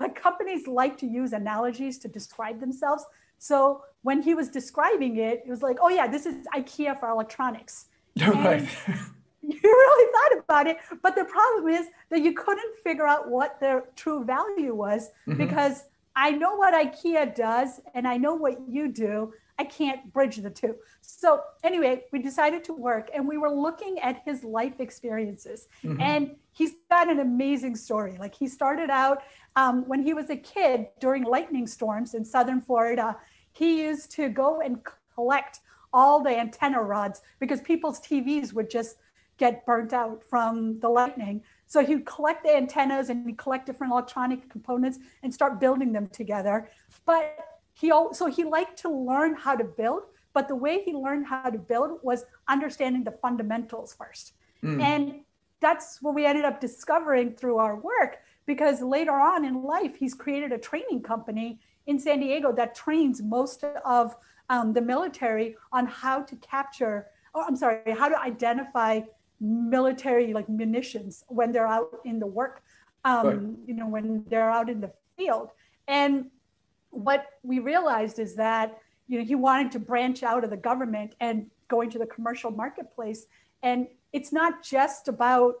like 0.00 0.20
companies 0.20 0.66
like 0.66 0.96
to 0.98 1.06
use 1.06 1.32
analogies 1.32 1.98
to 1.98 2.08
describe 2.08 2.60
themselves. 2.60 3.04
So 3.38 3.82
when 4.02 4.22
he 4.22 4.34
was 4.34 4.48
describing 4.48 5.16
it, 5.16 5.42
it 5.44 5.50
was 5.50 5.62
like, 5.62 5.78
oh 5.80 5.88
yeah, 5.88 6.06
this 6.06 6.26
is 6.26 6.46
IKEA 6.54 6.98
for 6.98 7.08
electronics. 7.08 7.86
right. 8.20 8.62
you 9.42 9.60
really 9.62 10.12
thought 10.12 10.44
about 10.44 10.66
it. 10.66 10.78
But 11.02 11.14
the 11.14 11.24
problem 11.24 11.68
is 11.68 11.86
that 12.10 12.20
you 12.20 12.32
couldn't 12.32 12.76
figure 12.82 13.06
out 13.06 13.28
what 13.28 13.60
their 13.60 13.84
true 13.96 14.24
value 14.24 14.74
was 14.74 15.10
mm-hmm. 15.26 15.38
because 15.38 15.84
I 16.14 16.32
know 16.32 16.56
what 16.56 16.74
IKEA 16.74 17.34
does 17.34 17.80
and 17.94 18.06
I 18.06 18.16
know 18.16 18.34
what 18.34 18.58
you 18.68 18.88
do. 18.88 19.32
I 19.58 19.64
can't 19.64 20.12
bridge 20.12 20.36
the 20.36 20.50
two. 20.50 20.76
So 21.00 21.42
anyway, 21.64 22.04
we 22.12 22.20
decided 22.20 22.62
to 22.64 22.72
work 22.72 23.10
and 23.12 23.26
we 23.26 23.38
were 23.38 23.50
looking 23.50 23.98
at 23.98 24.22
his 24.24 24.44
life 24.44 24.78
experiences. 24.78 25.68
Mm-hmm. 25.84 26.00
And 26.00 26.36
he's 26.52 26.72
got 26.88 27.10
an 27.10 27.18
amazing 27.20 27.74
story. 27.74 28.16
Like 28.18 28.34
he 28.34 28.46
started 28.46 28.88
out 28.88 29.22
um, 29.56 29.86
when 29.88 30.02
he 30.02 30.14
was 30.14 30.30
a 30.30 30.36
kid 30.36 30.86
during 31.00 31.24
lightning 31.24 31.66
storms 31.66 32.14
in 32.14 32.24
southern 32.24 32.60
Florida. 32.60 33.16
He 33.52 33.82
used 33.82 34.12
to 34.12 34.28
go 34.28 34.60
and 34.60 34.78
collect 35.14 35.60
all 35.92 36.22
the 36.22 36.30
antenna 36.30 36.80
rods 36.80 37.22
because 37.40 37.60
people's 37.60 38.00
TVs 38.00 38.52
would 38.52 38.70
just 38.70 38.96
get 39.38 39.64
burnt 39.66 39.92
out 39.92 40.22
from 40.22 40.78
the 40.80 40.88
lightning. 40.88 41.42
So 41.66 41.84
he'd 41.84 42.06
collect 42.06 42.44
the 42.44 42.56
antennas 42.56 43.08
and 43.08 43.26
he'd 43.26 43.38
collect 43.38 43.66
different 43.66 43.92
electronic 43.92 44.48
components 44.50 44.98
and 45.22 45.32
start 45.32 45.60
building 45.60 45.92
them 45.92 46.08
together. 46.08 46.68
But 47.06 47.57
he 47.78 47.92
so 48.12 48.26
he 48.26 48.44
liked 48.44 48.76
to 48.78 48.88
learn 48.90 49.34
how 49.34 49.54
to 49.54 49.64
build, 49.64 50.02
but 50.34 50.48
the 50.48 50.54
way 50.54 50.82
he 50.82 50.92
learned 50.92 51.26
how 51.26 51.48
to 51.48 51.58
build 51.58 52.00
was 52.02 52.24
understanding 52.48 53.04
the 53.04 53.12
fundamentals 53.12 53.94
first. 53.94 54.32
Mm. 54.64 54.82
And 54.82 55.20
that's 55.60 56.02
what 56.02 56.14
we 56.14 56.26
ended 56.26 56.44
up 56.44 56.60
discovering 56.60 57.34
through 57.34 57.58
our 57.58 57.76
work 57.76 58.18
because 58.46 58.80
later 58.80 59.12
on 59.12 59.44
in 59.44 59.62
life 59.62 59.94
he's 59.96 60.14
created 60.14 60.50
a 60.52 60.58
training 60.58 61.02
company 61.02 61.60
in 61.86 62.00
San 62.00 62.18
Diego 62.20 62.52
that 62.52 62.74
trains 62.74 63.22
most 63.22 63.62
of 63.84 64.16
um, 64.50 64.72
the 64.72 64.80
military 64.80 65.56
on 65.72 65.86
how 65.86 66.22
to 66.22 66.34
capture 66.36 67.06
oh 67.34 67.44
I'm 67.46 67.56
sorry 67.56 67.80
how 67.92 68.08
to 68.08 68.18
identify 68.20 69.00
military 69.40 70.32
like 70.32 70.48
munitions 70.48 71.24
when 71.28 71.52
they're 71.52 71.66
out 71.66 72.00
in 72.04 72.18
the 72.18 72.26
work 72.26 72.62
um, 73.04 73.26
right. 73.26 73.40
you 73.66 73.74
know 73.74 73.86
when 73.86 74.24
they're 74.28 74.50
out 74.50 74.68
in 74.68 74.80
the 74.80 74.90
field 75.16 75.50
and 75.86 76.30
what 76.90 77.26
we 77.42 77.58
realized 77.58 78.18
is 78.18 78.34
that 78.36 78.78
you 79.06 79.18
know 79.18 79.24
he 79.24 79.34
wanted 79.34 79.72
to 79.72 79.78
branch 79.78 80.22
out 80.22 80.44
of 80.44 80.50
the 80.50 80.56
government 80.56 81.14
and 81.20 81.50
go 81.68 81.82
into 81.82 81.98
the 81.98 82.06
commercial 82.06 82.50
marketplace. 82.50 83.26
And 83.62 83.86
it's 84.12 84.32
not 84.32 84.62
just 84.62 85.08
about 85.08 85.56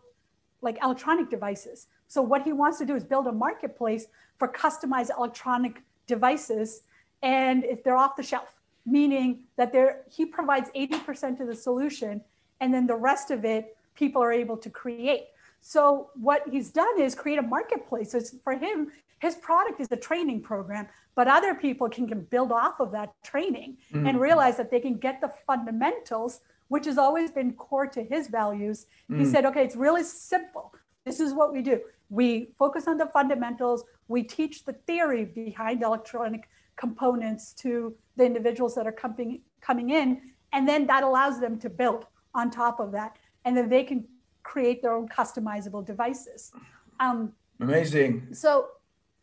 like 0.60 0.78
electronic 0.82 1.30
devices. 1.30 1.86
So 2.08 2.22
what 2.22 2.42
he 2.42 2.52
wants 2.52 2.78
to 2.78 2.86
do 2.86 2.96
is 2.96 3.04
build 3.04 3.26
a 3.26 3.32
marketplace 3.32 4.06
for 4.36 4.48
customized 4.48 5.10
electronic 5.16 5.82
devices 6.06 6.82
and 7.22 7.64
if 7.64 7.84
they're 7.84 7.96
off 7.96 8.16
the 8.16 8.22
shelf 8.22 8.54
meaning 8.86 9.40
that 9.56 9.72
they're 9.72 10.02
he 10.08 10.24
provides 10.24 10.70
80% 10.74 11.40
of 11.40 11.46
the 11.46 11.54
solution 11.54 12.22
and 12.60 12.72
then 12.72 12.86
the 12.86 12.94
rest 12.94 13.30
of 13.30 13.44
it 13.44 13.76
people 13.94 14.22
are 14.22 14.32
able 14.32 14.56
to 14.56 14.70
create. 14.70 15.26
So 15.60 16.10
what 16.14 16.42
he's 16.50 16.70
done 16.70 17.00
is 17.00 17.14
create 17.14 17.38
a 17.38 17.42
marketplace. 17.42 18.12
So 18.12 18.20
for 18.42 18.54
him 18.54 18.92
his 19.20 19.34
product 19.36 19.80
is 19.80 19.88
a 19.90 19.96
training 19.96 20.40
program 20.40 20.86
but 21.14 21.26
other 21.26 21.54
people 21.54 21.88
can, 21.88 22.06
can 22.06 22.20
build 22.20 22.52
off 22.52 22.80
of 22.80 22.92
that 22.92 23.12
training 23.24 23.76
mm-hmm. 23.92 24.06
and 24.06 24.20
realize 24.20 24.56
that 24.56 24.70
they 24.70 24.80
can 24.80 24.96
get 24.96 25.20
the 25.20 25.32
fundamentals 25.46 26.40
which 26.68 26.84
has 26.84 26.98
always 26.98 27.30
been 27.30 27.52
core 27.54 27.86
to 27.86 28.02
his 28.02 28.28
values 28.28 28.86
mm-hmm. 29.10 29.20
he 29.20 29.26
mm. 29.26 29.32
said 29.32 29.44
okay 29.44 29.64
it's 29.64 29.76
really 29.76 30.02
simple 30.02 30.74
this 31.04 31.20
is 31.20 31.32
what 31.32 31.52
we 31.52 31.62
do 31.62 31.80
we 32.10 32.50
focus 32.58 32.86
on 32.86 32.96
the 32.96 33.06
fundamentals 33.06 33.84
we 34.08 34.22
teach 34.22 34.64
the 34.64 34.72
theory 34.86 35.24
behind 35.24 35.82
electronic 35.82 36.48
components 36.76 37.52
to 37.52 37.94
the 38.16 38.24
individuals 38.24 38.74
that 38.74 38.86
are 38.86 38.92
coming 38.92 39.40
coming 39.60 39.90
in 39.90 40.20
and 40.52 40.66
then 40.66 40.86
that 40.86 41.02
allows 41.02 41.40
them 41.40 41.58
to 41.58 41.68
build 41.68 42.06
on 42.34 42.50
top 42.50 42.80
of 42.80 42.92
that 42.92 43.16
and 43.44 43.56
then 43.56 43.68
they 43.68 43.82
can 43.82 44.04
create 44.42 44.80
their 44.82 44.92
own 44.92 45.08
customizable 45.08 45.84
devices 45.84 46.52
um, 47.00 47.32
amazing 47.60 48.28
so 48.32 48.68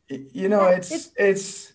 you 0.10 0.50
know 0.50 0.70
yeah, 0.70 0.76
it's, 0.76 0.92
it's 0.92 1.12
it's 1.18 1.74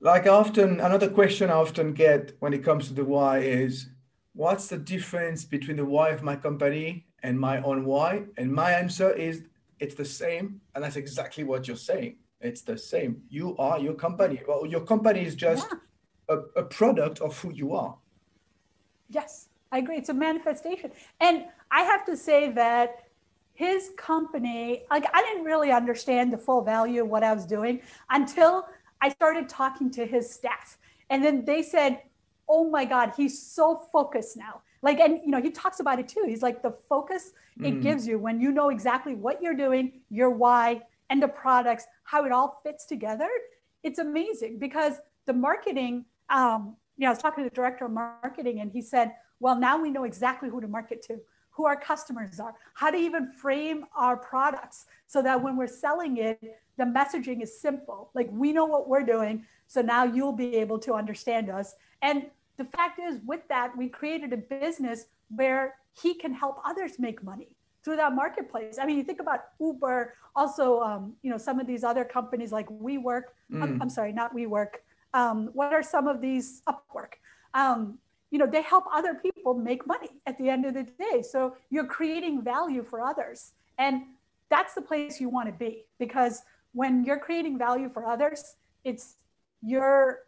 like 0.00 0.26
often 0.26 0.80
another 0.80 1.08
question 1.08 1.48
i 1.50 1.54
often 1.54 1.92
get 1.92 2.32
when 2.40 2.52
it 2.52 2.62
comes 2.64 2.88
to 2.88 2.94
the 2.94 3.04
why 3.04 3.38
is 3.38 3.88
what's 4.34 4.68
the 4.68 4.78
difference 4.78 5.44
between 5.44 5.76
the 5.76 5.84
why 5.84 6.10
of 6.10 6.22
my 6.22 6.36
company 6.36 7.06
and 7.22 7.38
my 7.38 7.60
own 7.62 7.84
why? 7.84 8.24
And 8.36 8.52
my 8.52 8.72
answer 8.72 9.12
is 9.12 9.44
it's 9.78 9.94
the 9.94 10.04
same 10.04 10.60
and 10.74 10.84
that's 10.84 10.96
exactly 10.96 11.44
what 11.44 11.66
you're 11.66 11.76
saying. 11.76 12.16
It's 12.40 12.62
the 12.62 12.76
same. 12.76 13.22
You 13.28 13.56
are 13.58 13.78
your 13.78 13.94
company. 13.94 14.42
Well 14.46 14.66
your 14.66 14.80
company 14.80 15.24
is 15.24 15.34
just 15.34 15.66
yeah. 15.70 16.36
a, 16.36 16.60
a 16.60 16.64
product 16.64 17.20
of 17.20 17.38
who 17.38 17.52
you 17.52 17.74
are. 17.74 17.96
Yes 19.08 19.48
i 19.70 19.78
agree. 19.78 19.96
It's 19.96 20.10
a 20.10 20.14
manifestation. 20.14 20.90
And 21.20 21.44
i 21.70 21.82
have 21.82 22.04
to 22.06 22.16
say 22.16 22.50
that 22.52 23.04
his 23.54 23.90
company, 23.96 24.84
like 24.90 25.04
I 25.12 25.22
didn't 25.22 25.44
really 25.44 25.70
understand 25.70 26.32
the 26.32 26.38
full 26.38 26.62
value 26.62 27.02
of 27.02 27.08
what 27.08 27.22
I 27.22 27.32
was 27.32 27.44
doing 27.44 27.80
until 28.10 28.66
I 29.00 29.10
started 29.10 29.48
talking 29.48 29.90
to 29.92 30.06
his 30.06 30.30
staff. 30.30 30.78
And 31.10 31.24
then 31.24 31.44
they 31.44 31.62
said, 31.62 32.02
Oh 32.48 32.68
my 32.68 32.84
God, 32.84 33.12
he's 33.16 33.40
so 33.40 33.82
focused 33.92 34.36
now. 34.36 34.62
Like, 34.82 34.98
and 34.98 35.20
you 35.24 35.30
know, 35.30 35.40
he 35.40 35.50
talks 35.50 35.80
about 35.80 35.98
it 35.98 36.08
too. 36.08 36.24
He's 36.26 36.42
like 36.42 36.62
the 36.62 36.74
focus 36.88 37.32
it 37.60 37.74
mm. 37.74 37.82
gives 37.82 38.06
you 38.06 38.18
when 38.18 38.40
you 38.40 38.50
know 38.50 38.70
exactly 38.70 39.14
what 39.14 39.42
you're 39.42 39.54
doing, 39.54 40.00
your 40.10 40.30
why, 40.30 40.82
and 41.10 41.22
the 41.22 41.28
products, 41.28 41.84
how 42.04 42.24
it 42.24 42.32
all 42.32 42.60
fits 42.64 42.86
together. 42.86 43.28
It's 43.82 43.98
amazing 43.98 44.58
because 44.58 44.94
the 45.26 45.34
marketing, 45.34 46.06
um, 46.30 46.76
you 46.96 47.04
know, 47.04 47.08
I 47.08 47.10
was 47.10 47.18
talking 47.18 47.44
to 47.44 47.50
the 47.50 47.54
director 47.54 47.84
of 47.84 47.92
marketing 47.92 48.60
and 48.60 48.72
he 48.72 48.80
said, 48.80 49.12
Well, 49.38 49.58
now 49.58 49.80
we 49.80 49.90
know 49.90 50.04
exactly 50.04 50.48
who 50.48 50.60
to 50.60 50.68
market 50.68 51.02
to 51.02 51.20
who 51.52 51.66
our 51.66 51.76
customers 51.76 52.40
are, 52.40 52.54
how 52.74 52.90
to 52.90 52.96
even 52.96 53.30
frame 53.30 53.84
our 53.94 54.16
products 54.16 54.86
so 55.06 55.22
that 55.22 55.40
when 55.40 55.56
we're 55.56 55.66
selling 55.66 56.16
it, 56.16 56.40
the 56.78 56.84
messaging 56.84 57.42
is 57.42 57.60
simple. 57.60 58.10
Like 58.14 58.28
we 58.32 58.52
know 58.52 58.64
what 58.64 58.88
we're 58.88 59.04
doing. 59.04 59.44
So 59.66 59.82
now 59.82 60.04
you'll 60.04 60.32
be 60.32 60.56
able 60.56 60.78
to 60.80 60.94
understand 60.94 61.50
us. 61.50 61.74
And 62.00 62.26
the 62.56 62.64
fact 62.64 62.98
is, 62.98 63.20
with 63.26 63.46
that, 63.48 63.76
we 63.76 63.88
created 63.88 64.32
a 64.32 64.36
business 64.36 65.06
where 65.28 65.76
he 66.00 66.14
can 66.14 66.32
help 66.32 66.60
others 66.64 66.98
make 66.98 67.22
money 67.22 67.48
through 67.84 67.96
that 67.96 68.14
marketplace. 68.14 68.78
I 68.80 68.86
mean, 68.86 68.96
you 68.96 69.04
think 69.04 69.20
about 69.20 69.40
Uber, 69.60 70.14
also, 70.36 70.80
um, 70.80 71.14
you 71.22 71.30
know, 71.30 71.38
some 71.38 71.58
of 71.58 71.66
these 71.66 71.84
other 71.84 72.04
companies 72.04 72.52
like 72.52 72.68
WeWork. 72.68 73.24
Mm. 73.52 73.62
I'm, 73.62 73.82
I'm, 73.82 73.90
sorry, 73.90 74.12
not 74.12 74.34
WeWork. 74.34 74.74
Um, 75.14 75.50
what 75.52 75.72
are 75.72 75.82
some 75.82 76.06
of 76.06 76.20
these 76.20 76.62
Upwork? 76.68 77.14
Um, 77.54 77.98
you 78.32 78.38
know 78.38 78.46
they 78.46 78.62
help 78.62 78.84
other 78.92 79.14
people 79.14 79.54
make 79.54 79.86
money 79.86 80.08
at 80.26 80.36
the 80.38 80.48
end 80.48 80.64
of 80.64 80.74
the 80.74 80.84
day. 80.98 81.22
So 81.22 81.54
you're 81.70 81.86
creating 81.86 82.42
value 82.42 82.82
for 82.82 83.02
others. 83.02 83.52
And 83.78 84.02
that's 84.48 84.74
the 84.74 84.82
place 84.82 85.20
you 85.20 85.28
want 85.28 85.48
to 85.48 85.52
be 85.52 85.84
because 85.98 86.42
when 86.72 87.04
you're 87.04 87.18
creating 87.18 87.58
value 87.58 87.90
for 87.92 88.06
others 88.06 88.56
it's 88.84 89.16
you're 89.62 90.20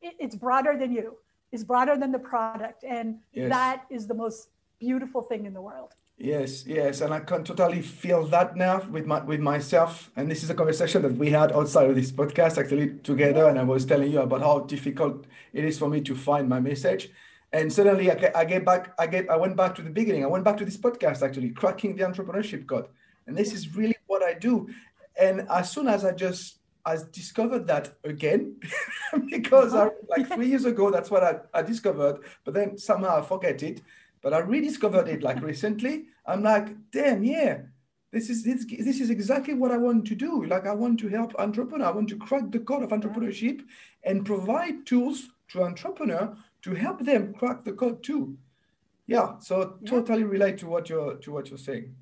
it's 0.00 0.36
broader 0.36 0.76
than 0.78 0.92
you. 0.92 1.16
It's 1.50 1.64
broader 1.64 1.96
than 1.96 2.12
the 2.12 2.20
product. 2.20 2.84
And 2.84 3.18
yes. 3.32 3.50
that 3.50 3.84
is 3.90 4.06
the 4.06 4.14
most 4.14 4.48
beautiful 4.78 5.22
thing 5.22 5.44
in 5.44 5.52
the 5.52 5.60
world. 5.60 5.94
Yes 6.16 6.64
yes. 6.64 7.00
And 7.00 7.12
i 7.12 7.20
can 7.20 7.42
totally 7.42 7.82
feel 7.82 8.24
that 8.26 8.56
now 8.56 8.82
with 8.88 9.06
my 9.06 9.20
with 9.20 9.40
myself. 9.40 10.12
And 10.14 10.30
this 10.30 10.44
is 10.44 10.50
a 10.50 10.54
conversation 10.54 11.02
that 11.02 11.16
we 11.16 11.30
had 11.30 11.50
outside 11.50 11.90
of 11.90 11.96
this 11.96 12.12
podcast 12.12 12.56
actually 12.56 12.88
together. 13.10 13.48
And 13.48 13.58
i 13.58 13.64
was 13.64 13.84
telling 13.84 14.12
you 14.12 14.20
about 14.20 14.42
how 14.42 14.60
difficult 14.60 15.26
it 15.52 15.64
is 15.64 15.76
for 15.76 15.88
me 15.88 16.00
to 16.02 16.14
find 16.14 16.48
my 16.48 16.60
message 16.60 17.10
and 17.52 17.72
suddenly 17.72 18.10
I 18.10 18.14
get, 18.14 18.36
I 18.36 18.44
get 18.44 18.64
back, 18.64 18.92
I 18.98 19.06
get, 19.06 19.30
I 19.30 19.36
went 19.36 19.56
back 19.56 19.74
to 19.76 19.82
the 19.82 19.90
beginning. 19.90 20.24
I 20.24 20.28
went 20.28 20.44
back 20.44 20.58
to 20.58 20.64
this 20.64 20.76
podcast 20.76 21.22
actually, 21.22 21.50
cracking 21.50 21.96
the 21.96 22.04
entrepreneurship 22.04 22.66
code. 22.66 22.88
And 23.26 23.36
this 23.36 23.52
is 23.52 23.74
really 23.74 23.96
what 24.06 24.22
I 24.22 24.34
do. 24.34 24.68
And 25.18 25.46
as 25.50 25.70
soon 25.70 25.88
as 25.88 26.04
I 26.04 26.12
just 26.12 26.58
I 26.84 26.96
discovered 27.12 27.66
that 27.66 27.94
again, 28.04 28.56
because 29.30 29.74
I, 29.74 29.86
uh-huh. 29.86 29.90
like 30.08 30.28
three 30.28 30.46
years 30.46 30.64
ago, 30.64 30.90
that's 30.90 31.10
what 31.10 31.22
I, 31.22 31.36
I 31.52 31.62
discovered, 31.62 32.20
but 32.44 32.54
then 32.54 32.78
somehow 32.78 33.18
I 33.18 33.22
forget 33.22 33.62
it. 33.62 33.82
But 34.22 34.34
I 34.34 34.38
rediscovered 34.38 35.08
it 35.08 35.22
like 35.22 35.40
recently. 35.42 36.06
I'm 36.26 36.42
like, 36.42 36.68
damn, 36.90 37.22
yeah, 37.22 37.58
this 38.10 38.30
is 38.30 38.42
this, 38.42 38.64
this 38.66 39.00
is 39.00 39.10
exactly 39.10 39.54
what 39.54 39.70
I 39.70 39.76
want 39.76 40.06
to 40.06 40.14
do. 40.14 40.44
Like 40.44 40.66
I 40.66 40.72
want 40.72 40.98
to 41.00 41.08
help 41.08 41.34
entrepreneur. 41.38 41.86
I 41.86 41.90
want 41.90 42.08
to 42.08 42.16
crack 42.16 42.50
the 42.50 42.60
code 42.60 42.82
of 42.82 42.90
entrepreneurship 42.90 43.62
and 44.02 44.24
provide 44.24 44.86
tools 44.86 45.28
to 45.48 45.62
entrepreneur 45.62 46.36
to 46.62 46.74
help 46.74 47.04
them 47.04 47.34
crack 47.34 47.64
the 47.64 47.72
code 47.72 48.02
too. 48.02 48.36
Yeah, 49.06 49.38
so 49.38 49.78
yeah. 49.80 49.90
totally 49.90 50.24
relate 50.24 50.58
to 50.58 50.66
what 50.66 50.88
you're 50.88 51.14
to 51.16 51.32
what 51.32 51.48
you're 51.48 51.58
saying. 51.58 51.94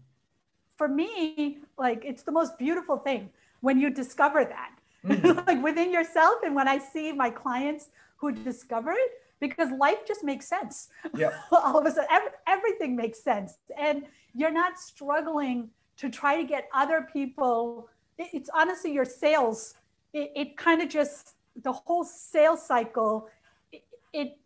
For 0.76 0.88
me, 0.88 1.58
like 1.78 2.04
it's 2.04 2.22
the 2.22 2.32
most 2.32 2.58
beautiful 2.58 2.98
thing 2.98 3.30
when 3.60 3.78
you 3.80 3.90
discover 3.90 4.44
that. 4.44 4.72
Mm. 5.04 5.46
like 5.46 5.62
within 5.62 5.92
yourself 5.92 6.36
and 6.44 6.54
when 6.54 6.68
I 6.68 6.78
see 6.78 7.12
my 7.12 7.30
clients 7.30 7.88
who 8.16 8.32
discover 8.32 8.92
it, 8.92 9.10
because 9.40 9.70
life 9.70 10.06
just 10.06 10.24
makes 10.24 10.46
sense. 10.48 10.88
Yeah. 11.14 11.30
All 11.52 11.78
of 11.78 11.86
a 11.86 11.90
sudden, 11.90 12.08
every, 12.10 12.30
everything 12.46 12.96
makes 12.96 13.22
sense. 13.22 13.58
And 13.78 14.04
you're 14.34 14.52
not 14.52 14.78
struggling 14.78 15.70
to 15.98 16.10
try 16.10 16.40
to 16.40 16.46
get 16.46 16.68
other 16.74 17.08
people. 17.12 17.88
It, 18.18 18.28
it's 18.32 18.50
honestly 18.54 18.92
your 18.92 19.04
sales. 19.04 19.74
It, 20.12 20.32
it 20.34 20.56
kind 20.56 20.82
of 20.82 20.88
just, 20.88 21.34
the 21.62 21.72
whole 21.72 22.04
sales 22.04 22.66
cycle, 22.66 23.28
it, 23.72 23.82
it, 24.12 24.38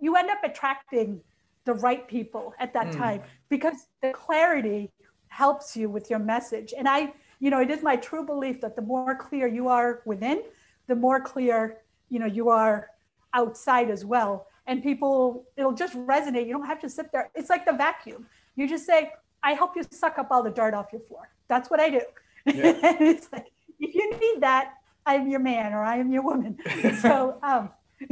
you 0.00 0.16
end 0.16 0.30
up 0.30 0.38
attracting 0.44 1.20
the 1.64 1.74
right 1.74 2.08
people 2.08 2.54
at 2.58 2.72
that 2.72 2.88
mm. 2.88 2.96
time 2.96 3.22
because 3.48 3.88
the 4.02 4.10
clarity 4.12 4.90
helps 5.28 5.76
you 5.76 5.88
with 5.88 6.10
your 6.10 6.18
message. 6.18 6.72
And 6.76 6.88
I, 6.88 7.12
you 7.40 7.50
know, 7.50 7.60
it 7.60 7.70
is 7.70 7.82
my 7.82 7.96
true 7.96 8.24
belief 8.24 8.60
that 8.62 8.74
the 8.76 8.82
more 8.82 9.14
clear 9.14 9.46
you 9.46 9.68
are 9.68 10.02
within, 10.04 10.42
the 10.86 10.94
more 10.94 11.20
clear, 11.20 11.78
you 12.08 12.18
know, 12.18 12.26
you 12.26 12.48
are 12.48 12.88
outside 13.34 13.90
as 13.90 14.04
well. 14.04 14.46
And 14.66 14.82
people, 14.82 15.46
it'll 15.56 15.72
just 15.72 15.94
resonate. 15.94 16.46
You 16.46 16.52
don't 16.52 16.66
have 16.66 16.80
to 16.80 16.88
sit 16.88 17.12
there. 17.12 17.30
It's 17.34 17.50
like 17.50 17.64
the 17.64 17.72
vacuum. 17.72 18.26
You 18.56 18.68
just 18.68 18.86
say, 18.86 19.12
I 19.42 19.52
help 19.52 19.76
you 19.76 19.84
suck 19.90 20.18
up 20.18 20.28
all 20.30 20.42
the 20.42 20.50
dirt 20.50 20.74
off 20.74 20.86
your 20.92 21.02
floor. 21.02 21.30
That's 21.48 21.70
what 21.70 21.80
I 21.80 21.90
do. 21.90 22.02
Yeah. 22.46 22.74
and 22.82 22.96
it's 23.00 23.28
like, 23.32 23.46
if 23.78 23.94
you 23.94 24.10
need 24.10 24.42
that, 24.42 24.74
I'm 25.06 25.28
your 25.28 25.40
man 25.40 25.72
or 25.72 25.82
I 25.82 25.96
am 25.96 26.10
your 26.10 26.22
woman. 26.22 26.58
so, 27.00 27.38
um, 27.42 27.70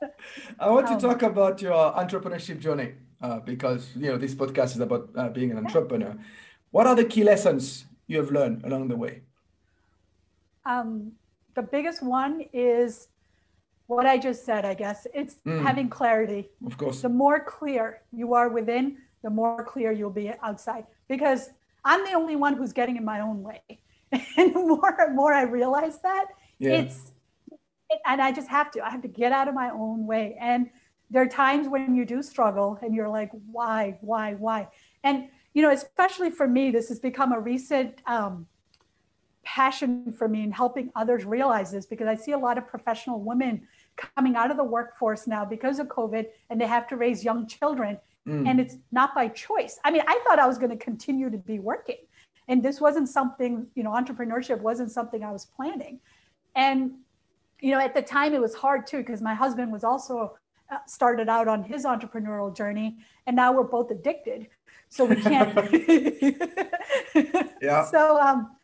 I 0.58 0.70
want 0.70 0.86
to 0.88 0.96
talk 0.96 1.22
about 1.22 1.60
your 1.62 1.92
entrepreneurship 1.94 2.60
journey 2.60 2.94
uh, 3.20 3.40
because 3.40 3.90
you 3.96 4.10
know 4.10 4.18
this 4.18 4.34
podcast 4.34 4.76
is 4.76 4.80
about 4.80 5.10
uh, 5.16 5.28
being 5.28 5.50
an 5.50 5.58
entrepreneur. 5.58 6.16
What 6.70 6.86
are 6.86 6.94
the 6.94 7.04
key 7.04 7.24
lessons 7.24 7.86
you 8.06 8.18
have 8.18 8.30
learned 8.30 8.64
along 8.64 8.88
the 8.88 8.96
way? 8.96 9.22
Um, 10.64 11.12
the 11.54 11.62
biggest 11.62 12.02
one 12.02 12.44
is 12.52 13.08
what 13.86 14.06
I 14.06 14.18
just 14.18 14.44
said, 14.44 14.64
I 14.64 14.74
guess. 14.74 15.06
It's 15.14 15.36
mm. 15.46 15.62
having 15.62 15.88
clarity. 15.88 16.50
Of 16.66 16.76
course. 16.76 17.00
The 17.00 17.08
more 17.08 17.40
clear 17.40 18.02
you 18.12 18.34
are 18.34 18.48
within, 18.50 18.98
the 19.22 19.30
more 19.30 19.64
clear 19.64 19.90
you'll 19.92 20.10
be 20.10 20.30
outside. 20.42 20.84
Because 21.08 21.50
I'm 21.84 22.04
the 22.04 22.12
only 22.12 22.36
one 22.36 22.54
who's 22.54 22.72
getting 22.72 22.96
in 22.96 23.04
my 23.04 23.20
own 23.20 23.42
way. 23.42 23.62
And 24.38 24.54
more 24.54 24.94
and 25.00 25.14
more 25.14 25.34
I 25.34 25.42
realize 25.42 25.98
that, 26.00 26.26
yeah. 26.58 26.80
it's 26.80 26.96
it, 26.96 27.12
and 28.06 28.20
I 28.20 28.32
just 28.32 28.48
have 28.48 28.70
to. 28.72 28.84
I 28.84 28.90
have 28.90 29.02
to 29.02 29.08
get 29.08 29.32
out 29.32 29.48
of 29.48 29.54
my 29.54 29.70
own 29.70 30.06
way. 30.06 30.36
And 30.40 30.70
there 31.10 31.22
are 31.22 31.28
times 31.28 31.68
when 31.68 31.94
you 31.94 32.04
do 32.04 32.22
struggle 32.22 32.78
and 32.82 32.94
you're 32.94 33.08
like, 33.08 33.30
why, 33.50 33.98
why, 34.00 34.34
why? 34.34 34.68
And 35.02 35.28
you 35.54 35.62
know, 35.62 35.70
especially 35.70 36.30
for 36.30 36.46
me, 36.46 36.70
this 36.70 36.88
has 36.88 36.98
become 36.98 37.32
a 37.32 37.40
recent 37.40 38.02
um, 38.06 38.46
passion 39.42 40.12
for 40.12 40.28
me 40.28 40.42
in 40.42 40.52
helping 40.52 40.90
others 40.94 41.24
realize 41.24 41.72
this 41.72 41.86
because 41.86 42.06
I 42.06 42.14
see 42.14 42.32
a 42.32 42.38
lot 42.38 42.58
of 42.58 42.68
professional 42.68 43.20
women 43.20 43.66
coming 43.96 44.36
out 44.36 44.50
of 44.50 44.56
the 44.56 44.64
workforce 44.64 45.26
now 45.26 45.44
because 45.44 45.78
of 45.78 45.88
COVID 45.88 46.26
and 46.50 46.60
they 46.60 46.66
have 46.66 46.86
to 46.88 46.96
raise 46.96 47.24
young 47.24 47.46
children. 47.46 47.98
Mm. 48.28 48.46
And 48.46 48.60
it's 48.60 48.76
not 48.92 49.14
by 49.14 49.28
choice. 49.28 49.80
I 49.84 49.90
mean, 49.90 50.02
I 50.06 50.20
thought 50.26 50.38
I 50.38 50.46
was 50.46 50.58
going 50.58 50.70
to 50.70 50.76
continue 50.76 51.30
to 51.30 51.38
be 51.38 51.58
working. 51.58 51.96
And 52.46 52.62
this 52.62 52.80
wasn't 52.80 53.08
something, 53.08 53.66
you 53.74 53.82
know, 53.82 53.90
entrepreneurship 53.90 54.60
wasn't 54.60 54.90
something 54.90 55.24
I 55.24 55.32
was 55.32 55.46
planning. 55.46 56.00
And, 56.54 56.92
you 57.60 57.72
know, 57.72 57.80
at 57.80 57.94
the 57.94 58.02
time 58.02 58.34
it 58.34 58.40
was 58.40 58.54
hard 58.54 58.86
too, 58.86 58.98
because 58.98 59.20
my 59.20 59.34
husband 59.34 59.72
was 59.72 59.84
also 59.84 60.36
uh, 60.70 60.78
started 60.86 61.28
out 61.28 61.48
on 61.48 61.62
his 61.62 61.84
entrepreneurial 61.84 62.54
journey. 62.54 62.98
And 63.26 63.36
now 63.36 63.52
we're 63.52 63.64
both 63.64 63.90
addicted. 63.90 64.48
So 64.88 65.04
we 65.04 65.16
can't. 65.16 65.54
yeah. 67.62 67.84
So, 67.84 68.18
um, 68.20 68.56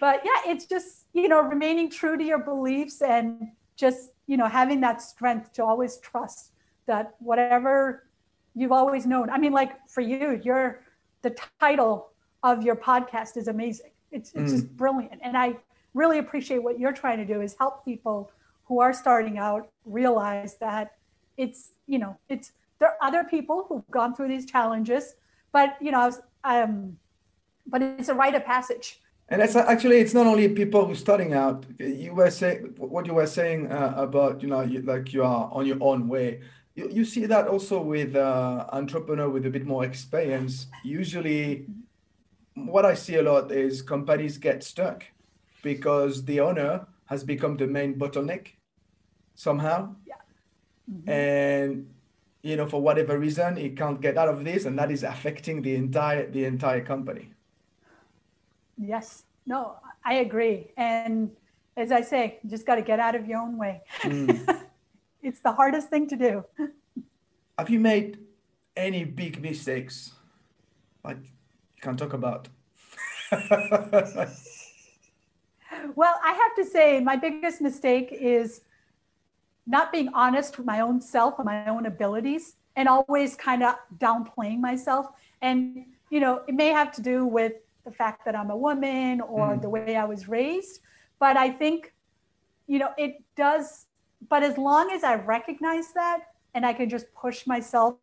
but 0.00 0.22
yeah, 0.24 0.50
it's 0.50 0.66
just, 0.66 1.06
you 1.12 1.28
know, 1.28 1.40
remaining 1.42 1.90
true 1.90 2.16
to 2.16 2.24
your 2.24 2.38
beliefs 2.38 3.02
and 3.02 3.50
just 3.76 4.10
you 4.26 4.36
know 4.36 4.48
having 4.48 4.80
that 4.80 5.00
strength 5.00 5.52
to 5.52 5.64
always 5.64 5.98
trust 5.98 6.52
that 6.86 7.14
whatever 7.18 8.08
you've 8.54 8.72
always 8.72 9.06
known 9.06 9.30
i 9.30 9.38
mean 9.38 9.52
like 9.52 9.72
for 9.88 10.00
you 10.00 10.40
your 10.42 10.82
the 11.22 11.36
title 11.60 12.10
of 12.42 12.62
your 12.62 12.76
podcast 12.76 13.36
is 13.36 13.48
amazing 13.48 13.90
it's, 14.10 14.32
it's 14.34 14.52
mm. 14.52 14.54
just 14.54 14.76
brilliant 14.76 15.20
and 15.22 15.36
i 15.36 15.54
really 15.96 16.18
appreciate 16.18 16.62
what 16.62 16.78
you're 16.78 16.92
trying 16.92 17.18
to 17.18 17.24
do 17.24 17.40
is 17.40 17.56
help 17.58 17.84
people 17.84 18.30
who 18.64 18.80
are 18.80 18.92
starting 18.92 19.38
out 19.38 19.70
realize 19.84 20.56
that 20.58 20.94
it's 21.36 21.70
you 21.86 21.98
know 21.98 22.16
it's 22.28 22.52
there 22.78 22.90
are 22.90 22.98
other 23.00 23.24
people 23.24 23.64
who've 23.66 23.90
gone 23.90 24.14
through 24.14 24.28
these 24.28 24.44
challenges 24.44 25.14
but 25.52 25.76
you 25.80 25.90
know 25.90 26.00
i 26.00 26.06
was 26.06 26.20
um 26.44 26.96
but 27.66 27.80
it's 27.82 28.10
a 28.10 28.14
rite 28.14 28.34
of 28.34 28.44
passage 28.44 29.00
and 29.28 29.40
it's 29.42 29.56
actually 29.56 29.98
it's 29.98 30.14
not 30.14 30.26
only 30.26 30.48
people 30.48 30.84
who 30.86 30.92
are 30.92 30.94
starting 31.06 31.34
out. 31.34 31.66
You 31.80 32.14
were 32.14 32.30
saying 32.30 32.74
what 32.78 33.06
you 33.06 33.14
were 33.14 33.26
saying 33.26 33.72
uh, 33.72 33.92
about 33.96 34.40
you 34.40 34.48
know 34.48 34.60
you, 34.60 34.82
like 34.82 35.12
you 35.12 35.24
are 35.24 35.50
on 35.50 35.66
your 35.66 35.78
own 35.80 36.06
way. 36.06 36.42
You, 36.76 36.88
you 36.92 37.04
see 37.04 37.26
that 37.26 37.48
also 37.48 37.82
with 37.82 38.14
uh, 38.14 38.66
entrepreneur 38.70 39.28
with 39.28 39.44
a 39.44 39.50
bit 39.50 39.66
more 39.66 39.84
experience. 39.84 40.68
Usually, 40.84 41.66
what 42.54 42.84
I 42.84 42.94
see 42.94 43.16
a 43.16 43.22
lot 43.22 43.50
is 43.50 43.82
companies 43.82 44.38
get 44.38 44.62
stuck 44.62 45.02
because 45.66 46.24
the 46.24 46.38
owner 46.38 46.86
has 47.06 47.24
become 47.24 47.56
the 47.56 47.66
main 47.66 47.98
bottleneck 47.98 48.54
somehow. 49.34 49.96
Yeah. 50.06 50.14
Mm-hmm. 50.88 51.10
And 51.10 51.90
you 52.42 52.54
know 52.54 52.68
for 52.68 52.80
whatever 52.80 53.18
reason 53.18 53.56
he 53.56 53.70
can't 53.70 54.00
get 54.00 54.16
out 54.16 54.28
of 54.28 54.44
this, 54.44 54.64
and 54.66 54.78
that 54.78 54.90
is 54.92 55.02
affecting 55.02 55.62
the 55.62 55.74
entire 55.74 56.30
the 56.30 56.44
entire 56.44 56.84
company. 56.92 57.30
Yes, 58.78 59.24
no, 59.44 59.76
I 60.04 60.14
agree. 60.26 60.70
And 60.76 61.34
as 61.76 61.90
I 61.90 62.02
say, 62.02 62.38
you 62.42 62.50
just 62.50 62.64
got 62.64 62.76
to 62.76 62.86
get 62.92 63.00
out 63.00 63.16
of 63.18 63.26
your 63.26 63.40
own 63.40 63.58
way. 63.58 63.82
Mm. 64.02 64.60
it's 65.28 65.40
the 65.40 65.52
hardest 65.52 65.88
thing 65.90 66.06
to 66.12 66.16
do. 66.16 66.44
Have 67.58 67.70
you 67.70 67.80
made 67.80 68.18
any 68.76 69.02
big 69.04 69.42
mistakes? 69.42 70.12
Like 71.02 71.18
you 71.24 71.80
can't 71.82 71.98
talk 71.98 72.12
about. 72.12 72.48
well, 75.94 76.18
I 76.24 76.32
have 76.32 76.54
to 76.56 76.64
say, 76.64 77.00
my 77.00 77.16
biggest 77.16 77.60
mistake 77.60 78.08
is 78.12 78.62
not 79.66 79.92
being 79.92 80.08
honest 80.14 80.56
with 80.56 80.66
my 80.66 80.80
own 80.80 81.00
self 81.00 81.38
and 81.38 81.46
my 81.46 81.66
own 81.66 81.86
abilities 81.86 82.56
and 82.76 82.88
always 82.88 83.34
kind 83.34 83.62
of 83.62 83.74
downplaying 83.98 84.60
myself. 84.60 85.06
And, 85.42 85.86
you 86.10 86.20
know, 86.20 86.42
it 86.46 86.54
may 86.54 86.68
have 86.68 86.92
to 86.92 87.02
do 87.02 87.26
with 87.26 87.54
the 87.84 87.90
fact 87.90 88.24
that 88.24 88.36
I'm 88.36 88.50
a 88.50 88.56
woman 88.56 89.20
or 89.20 89.56
mm. 89.56 89.62
the 89.62 89.68
way 89.68 89.96
I 89.96 90.04
was 90.04 90.28
raised. 90.28 90.80
But 91.18 91.36
I 91.36 91.50
think, 91.50 91.94
you 92.66 92.78
know, 92.78 92.90
it 92.96 93.22
does. 93.36 93.86
But 94.28 94.42
as 94.42 94.58
long 94.58 94.90
as 94.90 95.04
I 95.04 95.14
recognize 95.14 95.92
that 95.94 96.20
and 96.54 96.64
I 96.66 96.72
can 96.72 96.88
just 96.88 97.12
push 97.14 97.46
myself, 97.46 97.96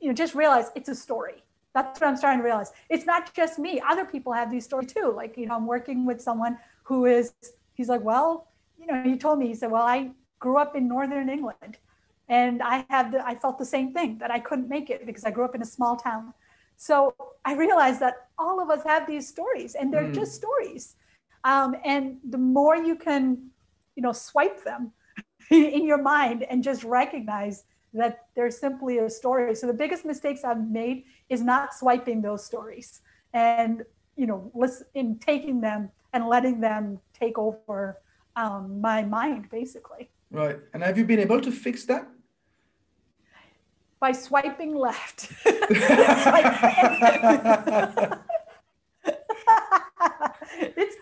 you 0.00 0.08
know, 0.08 0.14
just 0.14 0.34
realize 0.34 0.70
it's 0.74 0.88
a 0.88 0.94
story. 0.94 1.42
That's 1.74 2.00
what 2.00 2.08
I'm 2.08 2.16
starting 2.16 2.40
to 2.40 2.44
realize. 2.44 2.72
It's 2.88 3.04
not 3.04 3.34
just 3.34 3.58
me. 3.58 3.80
Other 3.86 4.04
people 4.04 4.32
have 4.32 4.50
these 4.50 4.64
stories 4.64 4.92
too. 4.92 5.12
Like, 5.14 5.36
you 5.36 5.46
know, 5.46 5.56
I'm 5.56 5.66
working 5.66 6.06
with 6.06 6.20
someone 6.20 6.58
who 6.86 7.06
is, 7.06 7.32
he's 7.74 7.88
like, 7.88 8.02
well, 8.02 8.48
you 8.78 8.86
know, 8.86 9.02
he 9.02 9.16
told 9.16 9.38
me, 9.38 9.46
he 9.48 9.54
said, 9.54 9.70
well, 9.70 9.82
I 9.82 10.10
grew 10.38 10.58
up 10.58 10.76
in 10.76 10.88
Northern 10.88 11.28
England 11.28 11.78
and 12.28 12.62
I 12.62 12.84
had, 12.90 13.12
the, 13.12 13.26
I 13.26 13.34
felt 13.34 13.58
the 13.58 13.64
same 13.64 13.92
thing 13.92 14.18
that 14.18 14.30
I 14.30 14.38
couldn't 14.38 14.68
make 14.68 14.90
it 14.90 15.06
because 15.06 15.24
I 15.24 15.30
grew 15.30 15.44
up 15.44 15.54
in 15.54 15.62
a 15.62 15.66
small 15.66 15.96
town 15.96 16.34
so 16.76 17.14
I 17.44 17.54
realized 17.54 18.00
that 18.00 18.28
all 18.38 18.60
of 18.60 18.70
us 18.70 18.84
have 18.84 19.06
these 19.06 19.26
stories 19.26 19.74
and 19.74 19.92
they're 19.92 20.04
mm. 20.04 20.14
just 20.14 20.34
stories. 20.34 20.96
Um, 21.44 21.76
and 21.84 22.18
the 22.28 22.38
more 22.38 22.76
you 22.76 22.96
can, 22.96 23.50
you 23.94 24.02
know, 24.02 24.12
swipe 24.12 24.62
them 24.64 24.92
in 25.50 25.86
your 25.86 26.02
mind 26.02 26.42
and 26.44 26.62
just 26.62 26.84
recognize 26.84 27.64
that 27.94 28.26
they're 28.34 28.50
simply 28.50 28.98
a 28.98 29.08
story. 29.08 29.54
So 29.54 29.66
the 29.66 29.72
biggest 29.72 30.04
mistakes 30.04 30.44
I've 30.44 30.68
made 30.68 31.04
is 31.30 31.40
not 31.42 31.72
swiping 31.72 32.20
those 32.20 32.44
stories 32.44 33.00
and, 33.32 33.82
you 34.16 34.26
know, 34.26 34.50
listen, 34.54 34.86
in 34.94 35.18
taking 35.18 35.60
them 35.60 35.90
and 36.16 36.26
letting 36.26 36.60
them 36.60 36.98
take 37.12 37.38
over 37.38 38.00
um, 38.34 38.80
my 38.80 39.02
mind, 39.02 39.48
basically. 39.50 40.10
Right. 40.30 40.58
And 40.72 40.82
have 40.82 40.98
you 40.98 41.04
been 41.04 41.20
able 41.20 41.40
to 41.40 41.52
fix 41.52 41.84
that? 41.84 42.08
by 43.98 44.12
swiping 44.12 44.74
left. 44.74 45.32
it's 45.44 45.76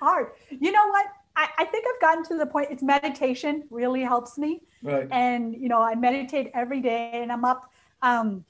hard. 0.00 0.28
You 0.48 0.70
know 0.70 0.86
what? 0.88 1.06
I, 1.36 1.48
I, 1.58 1.64
think 1.64 1.84
I've 1.92 2.00
gotten 2.00 2.24
to 2.26 2.36
the 2.36 2.46
point, 2.46 2.68
it's 2.70 2.82
meditation 2.82 3.64
really 3.70 4.02
helps 4.02 4.38
me. 4.38 4.62
Right. 4.82 5.08
And, 5.10 5.54
you 5.54 5.68
know, 5.68 5.82
I 5.82 5.96
meditate 5.96 6.52
every 6.54 6.80
day 6.80 7.10
and 7.14 7.32
I'm 7.32 7.44
up. 7.44 7.72
Um, 8.02 8.44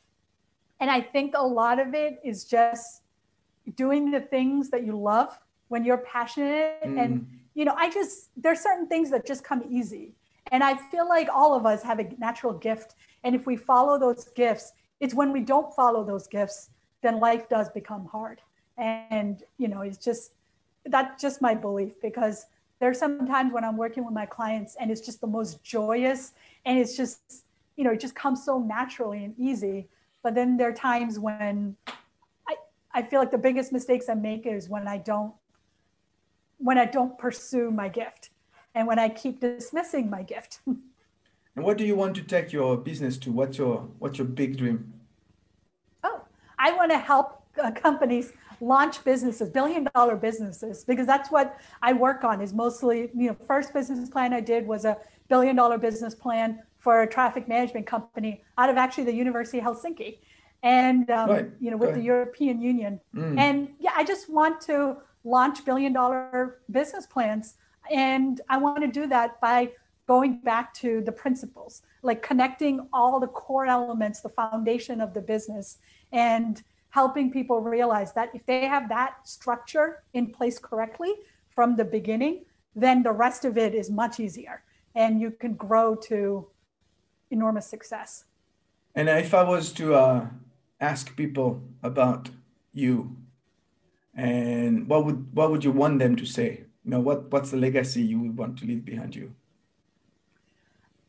and 0.80 0.90
I 0.90 1.00
think 1.00 1.34
a 1.34 1.46
lot 1.46 1.80
of 1.80 1.94
it 1.94 2.20
is 2.22 2.44
just 2.44 3.00
doing 3.76 4.10
the 4.10 4.20
things 4.20 4.68
that 4.70 4.84
you 4.84 4.98
love 4.98 5.38
when 5.74 5.84
you're 5.84 6.04
passionate. 6.16 6.78
Mm. 6.84 7.02
And, 7.02 7.26
you 7.54 7.64
know, 7.64 7.74
I 7.76 7.90
just, 7.90 8.30
there's 8.36 8.60
certain 8.60 8.86
things 8.86 9.10
that 9.10 9.26
just 9.26 9.42
come 9.42 9.64
easy. 9.68 10.14
And 10.52 10.62
I 10.62 10.76
feel 10.90 11.08
like 11.08 11.28
all 11.32 11.52
of 11.58 11.66
us 11.66 11.82
have 11.82 11.98
a 11.98 12.06
natural 12.18 12.52
gift 12.52 12.94
and 13.24 13.34
if 13.34 13.46
we 13.46 13.56
follow 13.56 13.98
those 13.98 14.28
gifts, 14.36 14.72
it's 15.00 15.14
when 15.14 15.32
we 15.32 15.40
don't 15.40 15.74
follow 15.74 16.04
those 16.04 16.26
gifts, 16.28 16.70
then 17.02 17.18
life 17.18 17.48
does 17.48 17.68
become 17.70 18.04
hard. 18.04 18.40
And, 18.76 19.42
you 19.58 19.68
know, 19.68 19.80
it's 19.80 19.98
just, 19.98 20.32
that's 20.84 21.20
just 21.20 21.42
my 21.42 21.54
belief 21.54 21.92
because 22.02 22.46
there's 22.80 22.98
sometimes 22.98 23.52
when 23.52 23.64
I'm 23.64 23.78
working 23.78 24.04
with 24.04 24.14
my 24.14 24.26
clients 24.26 24.76
and 24.78 24.90
it's 24.90 25.00
just 25.00 25.20
the 25.20 25.26
most 25.26 25.64
joyous 25.64 26.32
and 26.66 26.78
it's 26.78 26.96
just, 26.96 27.18
you 27.76 27.84
know, 27.84 27.92
it 27.92 28.00
just 28.00 28.14
comes 28.14 28.44
so 28.44 28.58
naturally 28.58 29.24
and 29.24 29.34
easy. 29.38 29.88
But 30.22 30.34
then 30.34 30.56
there 30.56 30.68
are 30.68 30.72
times 30.72 31.18
when 31.18 31.76
I, 32.46 32.56
I 32.92 33.02
feel 33.02 33.20
like 33.20 33.30
the 33.30 33.38
biggest 33.38 33.72
mistakes 33.72 34.08
I 34.08 34.14
make 34.14 34.46
is 34.46 34.68
when 34.68 34.86
I 34.86 34.98
don't 34.98 35.32
when 36.64 36.78
I 36.78 36.86
don't 36.86 37.16
pursue 37.18 37.70
my 37.70 37.88
gift 37.88 38.30
and 38.74 38.88
when 38.88 38.98
I 38.98 39.10
keep 39.10 39.40
dismissing 39.40 40.08
my 40.08 40.22
gift. 40.22 40.60
and 40.66 41.64
what 41.66 41.76
do 41.76 41.84
you 41.84 41.94
want 41.94 42.16
to 42.16 42.22
take 42.22 42.52
your 42.52 42.76
business 42.76 43.18
to? 43.18 43.30
What's 43.30 43.58
your 43.58 43.88
what's 43.98 44.18
your 44.18 44.26
big 44.26 44.56
dream? 44.56 44.92
Oh, 46.02 46.22
I 46.58 46.72
want 46.72 46.90
to 46.90 46.98
help 46.98 47.42
uh, 47.62 47.70
companies 47.70 48.32
launch 48.60 49.04
businesses, 49.04 49.50
billion 49.50 49.86
dollar 49.94 50.16
businesses, 50.16 50.84
because 50.84 51.06
that's 51.06 51.30
what 51.30 51.60
I 51.82 51.92
work 51.92 52.24
on 52.24 52.40
is 52.40 52.54
mostly, 52.54 53.10
you 53.14 53.28
know, 53.28 53.36
first 53.46 53.74
business 53.74 54.08
plan 54.08 54.32
I 54.32 54.40
did 54.40 54.66
was 54.66 54.86
a 54.86 54.96
billion 55.28 55.54
dollar 55.56 55.76
business 55.76 56.14
plan 56.14 56.62
for 56.78 57.02
a 57.02 57.06
traffic 57.06 57.46
management 57.46 57.86
company 57.86 58.42
out 58.56 58.70
of 58.70 58.76
actually 58.76 59.04
the 59.04 59.14
University 59.14 59.58
of 59.58 59.64
Helsinki 59.64 60.18
and, 60.62 61.10
um, 61.10 61.30
right. 61.30 61.46
you 61.60 61.70
know, 61.70 61.76
with 61.76 61.90
right. 61.90 61.98
the 61.98 62.02
European 62.02 62.60
Union. 62.60 63.00
Mm. 63.14 63.38
And 63.38 63.68
yeah, 63.78 63.92
I 63.94 64.04
just 64.04 64.30
want 64.30 64.60
to 64.62 64.96
launch 65.24 65.64
billion 65.64 65.92
dollar 65.92 66.60
business 66.70 67.06
plans. 67.06 67.54
And 67.90 68.40
I 68.48 68.58
want 68.58 68.82
to 68.82 68.88
do 68.88 69.06
that 69.08 69.40
by 69.40 69.72
going 70.06 70.38
back 70.40 70.74
to 70.74 71.00
the 71.00 71.12
principles, 71.12 71.82
like 72.02 72.22
connecting 72.22 72.86
all 72.92 73.18
the 73.18 73.26
core 73.26 73.66
elements, 73.66 74.20
the 74.20 74.28
foundation 74.28 75.00
of 75.00 75.14
the 75.14 75.20
business 75.20 75.78
and 76.12 76.62
helping 76.90 77.30
people 77.30 77.60
realize 77.60 78.12
that 78.12 78.30
if 78.34 78.44
they 78.46 78.66
have 78.66 78.88
that 78.88 79.26
structure 79.26 80.04
in 80.12 80.30
place 80.30 80.58
correctly 80.58 81.12
from 81.48 81.74
the 81.76 81.84
beginning, 81.84 82.44
then 82.76 83.02
the 83.02 83.10
rest 83.10 83.44
of 83.44 83.56
it 83.56 83.74
is 83.74 83.90
much 83.90 84.20
easier 84.20 84.62
and 84.94 85.20
you 85.20 85.30
can 85.30 85.54
grow 85.54 85.94
to 85.94 86.46
enormous 87.30 87.66
success. 87.66 88.24
And 88.94 89.08
if 89.08 89.34
I 89.34 89.42
was 89.42 89.72
to 89.72 89.94
uh, 89.94 90.26
ask 90.80 91.16
people 91.16 91.62
about 91.82 92.30
you, 92.72 93.16
and 94.16 94.88
what 94.88 95.04
would 95.04 95.34
what 95.34 95.50
would 95.50 95.64
you 95.64 95.72
want 95.72 95.98
them 95.98 96.16
to 96.16 96.26
say? 96.26 96.64
You 96.84 96.90
know, 96.90 97.00
what 97.00 97.30
what's 97.30 97.50
the 97.50 97.56
legacy 97.56 98.02
you 98.02 98.20
would 98.20 98.36
want 98.36 98.58
to 98.58 98.66
leave 98.66 98.84
behind 98.84 99.14
you? 99.16 99.34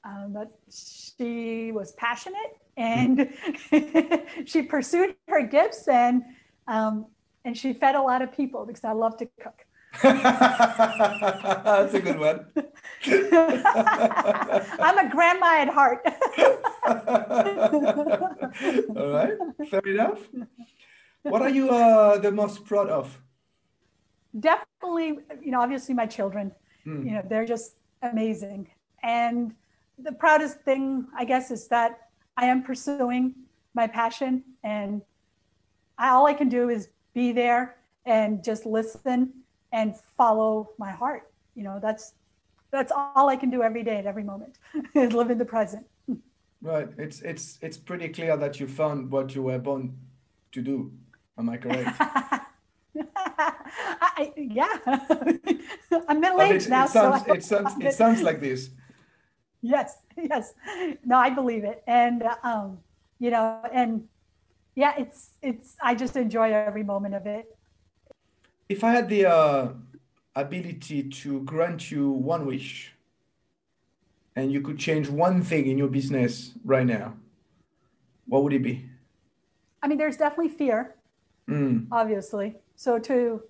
Um, 0.03 0.33
that 0.33 0.51
she 0.71 1.71
was 1.71 1.93
passionate 1.93 2.57
and 2.77 3.33
she 4.45 4.61
pursued 4.61 5.15
her 5.27 5.41
gifts 5.41 5.87
and 5.87 6.23
um, 6.67 7.07
and 7.43 7.57
she 7.57 7.73
fed 7.73 7.95
a 7.95 8.01
lot 8.01 8.21
of 8.21 8.31
people 8.31 8.65
because 8.65 8.83
I 8.83 8.91
love 8.91 9.17
to 9.17 9.27
cook. 9.41 9.65
That's 10.01 11.93
a 11.93 11.99
good 12.01 12.19
one. 12.19 12.47
I'm 14.81 14.97
a 14.97 15.09
grandma 15.09 15.61
at 15.61 15.69
heart. 15.69 16.01
All 18.95 19.09
right, 19.09 19.37
fair 19.69 19.79
enough. 19.85 20.19
What 21.31 21.41
are 21.41 21.49
you 21.49 21.69
uh, 21.69 22.17
the 22.19 22.31
most 22.31 22.65
proud 22.65 22.89
of? 22.89 23.19
Definitely, 24.39 25.19
you 25.41 25.51
know, 25.51 25.61
obviously 25.61 25.95
my 25.95 26.05
children. 26.05 26.51
Mm. 26.85 27.05
You 27.05 27.11
know, 27.13 27.23
they're 27.27 27.45
just 27.45 27.75
amazing. 28.01 28.67
And 29.01 29.55
the 29.97 30.11
proudest 30.11 30.61
thing, 30.61 31.07
I 31.17 31.25
guess, 31.25 31.51
is 31.51 31.67
that 31.69 32.09
I 32.37 32.45
am 32.45 32.63
pursuing 32.63 33.33
my 33.73 33.87
passion 33.87 34.43
and 34.63 35.01
I, 35.97 36.09
all 36.09 36.27
I 36.27 36.33
can 36.33 36.49
do 36.49 36.69
is 36.69 36.89
be 37.13 37.31
there 37.31 37.77
and 38.05 38.43
just 38.43 38.65
listen 38.65 39.33
and 39.71 39.95
follow 40.17 40.69
my 40.77 40.91
heart. 40.91 41.31
You 41.55 41.63
know, 41.63 41.79
that's 41.81 42.13
that's 42.71 42.91
all 42.91 43.29
I 43.29 43.37
can 43.37 43.49
do 43.49 43.63
every 43.63 43.83
day 43.83 43.97
at 43.97 44.05
every 44.05 44.23
moment 44.23 44.57
is 44.93 45.13
live 45.13 45.31
in 45.31 45.37
the 45.37 45.45
present. 45.45 45.85
Right. 46.61 46.89
It's 46.97 47.21
it's 47.21 47.57
it's 47.61 47.77
pretty 47.77 48.09
clear 48.09 48.37
that 48.37 48.59
you 48.59 48.67
found 48.67 49.11
what 49.11 49.33
you 49.33 49.43
were 49.43 49.59
born 49.59 49.97
to 50.51 50.61
do. 50.61 50.91
Am 51.37 51.49
I 51.53 51.57
correct? 51.57 51.97
I, 53.99 54.31
yeah, 54.37 54.77
I'm 56.07 56.21
middle 56.21 56.41
aged 56.41 56.69
now. 56.69 56.85
It 56.85 56.89
sounds, 56.91 57.25
so 57.25 57.33
it 57.33 57.43
sounds, 57.43 57.73
it 57.81 57.93
sounds 57.93 58.21
like 58.21 58.39
this. 58.39 58.69
Yes, 59.61 59.97
yes. 60.15 60.53
No, 61.03 61.17
I 61.17 61.29
believe 61.29 61.63
it. 61.63 61.83
And, 61.87 62.23
um, 62.43 62.77
you 63.19 63.31
know, 63.31 63.61
and 63.73 64.07
yeah, 64.75 64.93
it's, 64.97 65.31
it's, 65.41 65.75
I 65.81 65.95
just 65.95 66.15
enjoy 66.15 66.53
every 66.53 66.83
moment 66.83 67.15
of 67.15 67.25
it. 67.25 67.57
If 68.69 68.83
I 68.83 68.91
had 68.91 69.09
the 69.09 69.25
uh, 69.25 69.69
ability 70.35 71.03
to 71.03 71.41
grant 71.41 71.91
you 71.91 72.11
one 72.11 72.45
wish 72.45 72.93
and 74.35 74.51
you 74.51 74.61
could 74.61 74.77
change 74.77 75.09
one 75.09 75.41
thing 75.41 75.67
in 75.67 75.77
your 75.77 75.87
business 75.87 76.51
right 76.63 76.85
now, 76.85 77.15
what 78.27 78.43
would 78.43 78.53
it 78.53 78.63
be? 78.63 78.85
I 79.81 79.87
mean, 79.87 79.97
there's 79.97 80.17
definitely 80.17 80.49
fear, 80.49 80.94
mm. 81.49 81.87
obviously. 81.91 82.55
So 82.75 82.99
to 82.99 83.41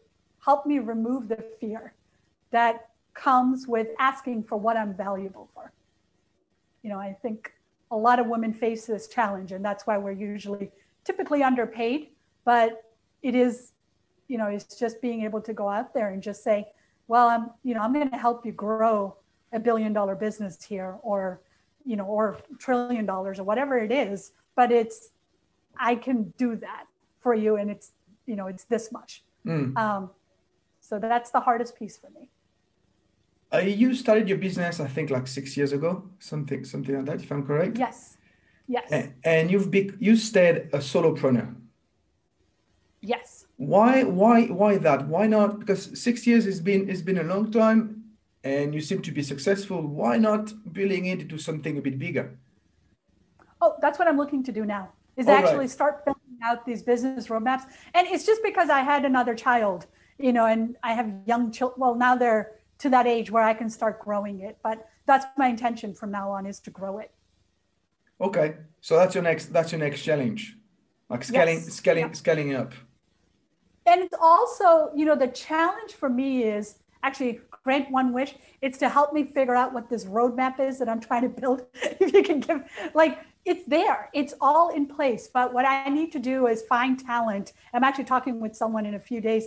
help 0.43 0.65
me 0.65 0.79
remove 0.79 1.27
the 1.27 1.43
fear 1.60 1.93
that 2.51 2.89
comes 3.13 3.67
with 3.67 3.88
asking 3.99 4.43
for 4.43 4.58
what 4.58 4.77
I'm 4.77 4.93
valuable 4.93 5.49
for 5.53 5.71
you 6.86 6.91
know, 6.91 6.99
I 6.99 7.17
think 7.19 7.51
a 7.89 7.97
lot 7.97 8.19
of 8.19 8.27
women 8.27 8.53
face 8.53 8.86
this 8.86 9.08
challenge, 9.08 9.51
and 9.51 9.65
that's 9.65 9.88
why 9.88 9.97
we're 9.97 10.12
usually 10.12 10.69
typically 11.03 11.41
underpaid. 11.41 12.10
But 12.43 12.84
it 13.23 13.34
is, 13.34 13.71
you 14.27 14.38
know, 14.38 14.45
it's 14.45 14.77
just 14.77 15.01
being 15.01 15.23
able 15.23 15.41
to 15.41 15.51
go 15.51 15.67
out 15.67 15.95
there 15.95 16.12
and 16.12 16.21
just 16.21 16.43
say, 16.43 16.67
well, 17.08 17.27
I'm, 17.27 17.49
you 17.63 17.73
know, 17.73 17.81
I'm 17.81 17.91
going 17.91 18.12
to 18.12 18.17
help 18.17 18.45
you 18.45 18.51
grow 18.51 19.15
a 19.51 19.60
billion 19.60 19.93
dollar 19.93 20.13
business 20.13 20.63
here, 20.63 20.97
or, 21.01 21.41
you 21.86 21.95
know, 21.95 22.05
or 22.05 22.38
trillion 22.60 23.08
dollars, 23.08 23.39
or 23.39 23.45
whatever 23.45 23.79
it 23.79 23.91
is. 23.91 24.34
But 24.55 24.71
it's, 24.71 25.10
I 25.79 25.95
can 25.95 26.36
do 26.38 26.55
that 26.58 26.86
for 27.25 27.33
you, 27.33 27.55
and 27.55 27.67
it's, 27.73 27.88
you 28.27 28.35
know, 28.39 28.47
it's 28.53 28.65
this 28.65 28.91
much. 28.97 29.11
Mm. 29.47 29.75
Um, 29.83 30.11
so 30.79 30.99
that's 30.99 31.31
the 31.31 31.41
hardest 31.47 31.71
piece 31.79 31.97
for 31.97 32.09
me. 32.17 32.29
Uh, 33.51 33.63
you 33.81 33.95
started 33.95 34.29
your 34.29 34.38
business, 34.38 34.79
I 34.79 34.89
think, 34.95 35.09
like 35.09 35.25
six 35.25 35.57
years 35.57 35.71
ago, 35.73 35.91
something, 36.19 36.63
something 36.73 36.95
like 36.97 37.05
that, 37.09 37.23
if 37.23 37.31
I'm 37.31 37.43
correct. 37.43 37.79
Yes. 37.79 38.17
Yes. 38.67 38.88
And, 38.91 39.05
and 39.23 39.43
you've 39.51 39.71
been, 39.71 39.97
you 39.99 40.15
stayed 40.15 40.57
a 40.71 40.79
solopreneur. 40.91 41.47
Yes. 43.01 43.47
Why, 43.57 44.03
why, 44.03 44.45
why 44.59 44.77
that? 44.77 45.07
Why 45.07 45.25
not? 45.25 45.59
Because 45.61 45.81
six 46.07 46.27
years 46.27 46.45
has 46.45 46.59
been, 46.69 46.88
it's 46.91 47.01
been 47.09 47.17
a 47.25 47.27
long 47.33 47.51
time, 47.51 48.03
and 48.43 48.75
you 48.75 48.81
seem 48.81 49.01
to 49.01 49.11
be 49.11 49.23
successful. 49.23 49.81
Why 49.81 50.17
not 50.17 50.53
building 50.77 51.05
it 51.07 51.21
into 51.21 51.39
something 51.39 51.75
a 51.79 51.81
bit 51.81 51.97
bigger? 51.97 52.38
Oh, 53.61 53.71
that's 53.81 53.97
what 53.97 54.07
I'm 54.07 54.17
looking 54.17 54.43
to 54.43 54.51
do 54.51 54.63
now. 54.77 54.89
Is 55.17 55.27
All 55.27 55.33
actually 55.39 55.65
right. 55.65 55.79
start 55.79 56.05
out 56.45 56.65
these 56.65 56.84
business 56.84 57.27
roadmaps, 57.27 57.63
and 57.93 58.08
it's 58.08 58.25
just 58.25 58.41
because 58.43 58.69
I 58.69 58.81
had 58.81 59.05
another 59.05 59.36
child, 59.36 59.88
you 60.17 60.34
know, 60.34 60.45
and 60.45 60.77
I 60.84 60.93
have 60.93 61.12
young 61.25 61.51
children. 61.51 61.79
Well, 61.79 61.95
now 61.95 62.15
they're 62.15 62.55
to 62.79 62.89
that 62.89 63.08
age 63.08 63.31
where 63.31 63.43
I 63.43 63.53
can 63.53 63.69
start 63.69 63.99
growing 63.99 64.41
it. 64.41 64.58
But 64.63 64.88
that's 65.05 65.25
my 65.38 65.47
intention 65.47 65.93
from 65.93 66.12
now 66.12 66.31
on 66.31 66.45
is 66.45 66.60
to 66.62 66.69
grow 66.71 66.99
it. 66.99 67.12
Okay, 68.21 68.55
so 68.81 68.95
that's 68.95 69.13
your 69.13 69.23
next 69.23 69.47
that's 69.47 69.71
your 69.71 69.79
next 69.79 70.01
challenge, 70.01 70.58
like 71.10 71.23
scaling 71.23 71.55
yes. 71.55 71.73
scaling 71.73 72.05
yeah. 72.05 72.12
scaling 72.13 72.53
up. 72.53 72.73
And 73.86 74.01
it's 74.01 74.15
also 74.19 74.89
you 74.95 75.05
know 75.05 75.15
the 75.15 75.27
challenge 75.27 75.91
for 75.91 76.10
me 76.10 76.43
is 76.43 76.79
actually 77.03 77.41
grant 77.63 77.91
one 77.91 78.13
wish. 78.13 78.36
It's 78.62 78.77
to 78.79 78.89
help 78.89 79.13
me 79.13 79.25
figure 79.25 79.55
out 79.55 79.73
what 79.73 79.89
this 79.89 80.05
roadmap 80.05 80.60
is 80.60 80.79
that 80.79 80.88
I'm 80.88 81.01
trying 81.01 81.23
to 81.23 81.29
build. 81.29 81.65
if 81.73 82.13
you 82.13 82.23
can 82.23 82.39
give 82.39 82.63
like 82.93 83.19
it's 83.45 83.63
there, 83.67 84.10
it's 84.13 84.34
all 84.41 84.69
in 84.69 84.88
place. 84.88 85.29
But 85.31 85.53
what 85.53 85.65
I 85.65 85.88
need 85.89 86.12
to 86.13 86.19
do 86.19 86.47
is 86.47 86.63
find 86.63 86.99
talent. 86.99 87.53
I'm 87.73 87.84
actually 87.84 88.05
talking 88.05 88.39
with 88.39 88.55
someone 88.55 88.86
in 88.86 88.95
a 88.95 88.99
few 88.99 89.21
days 89.21 89.45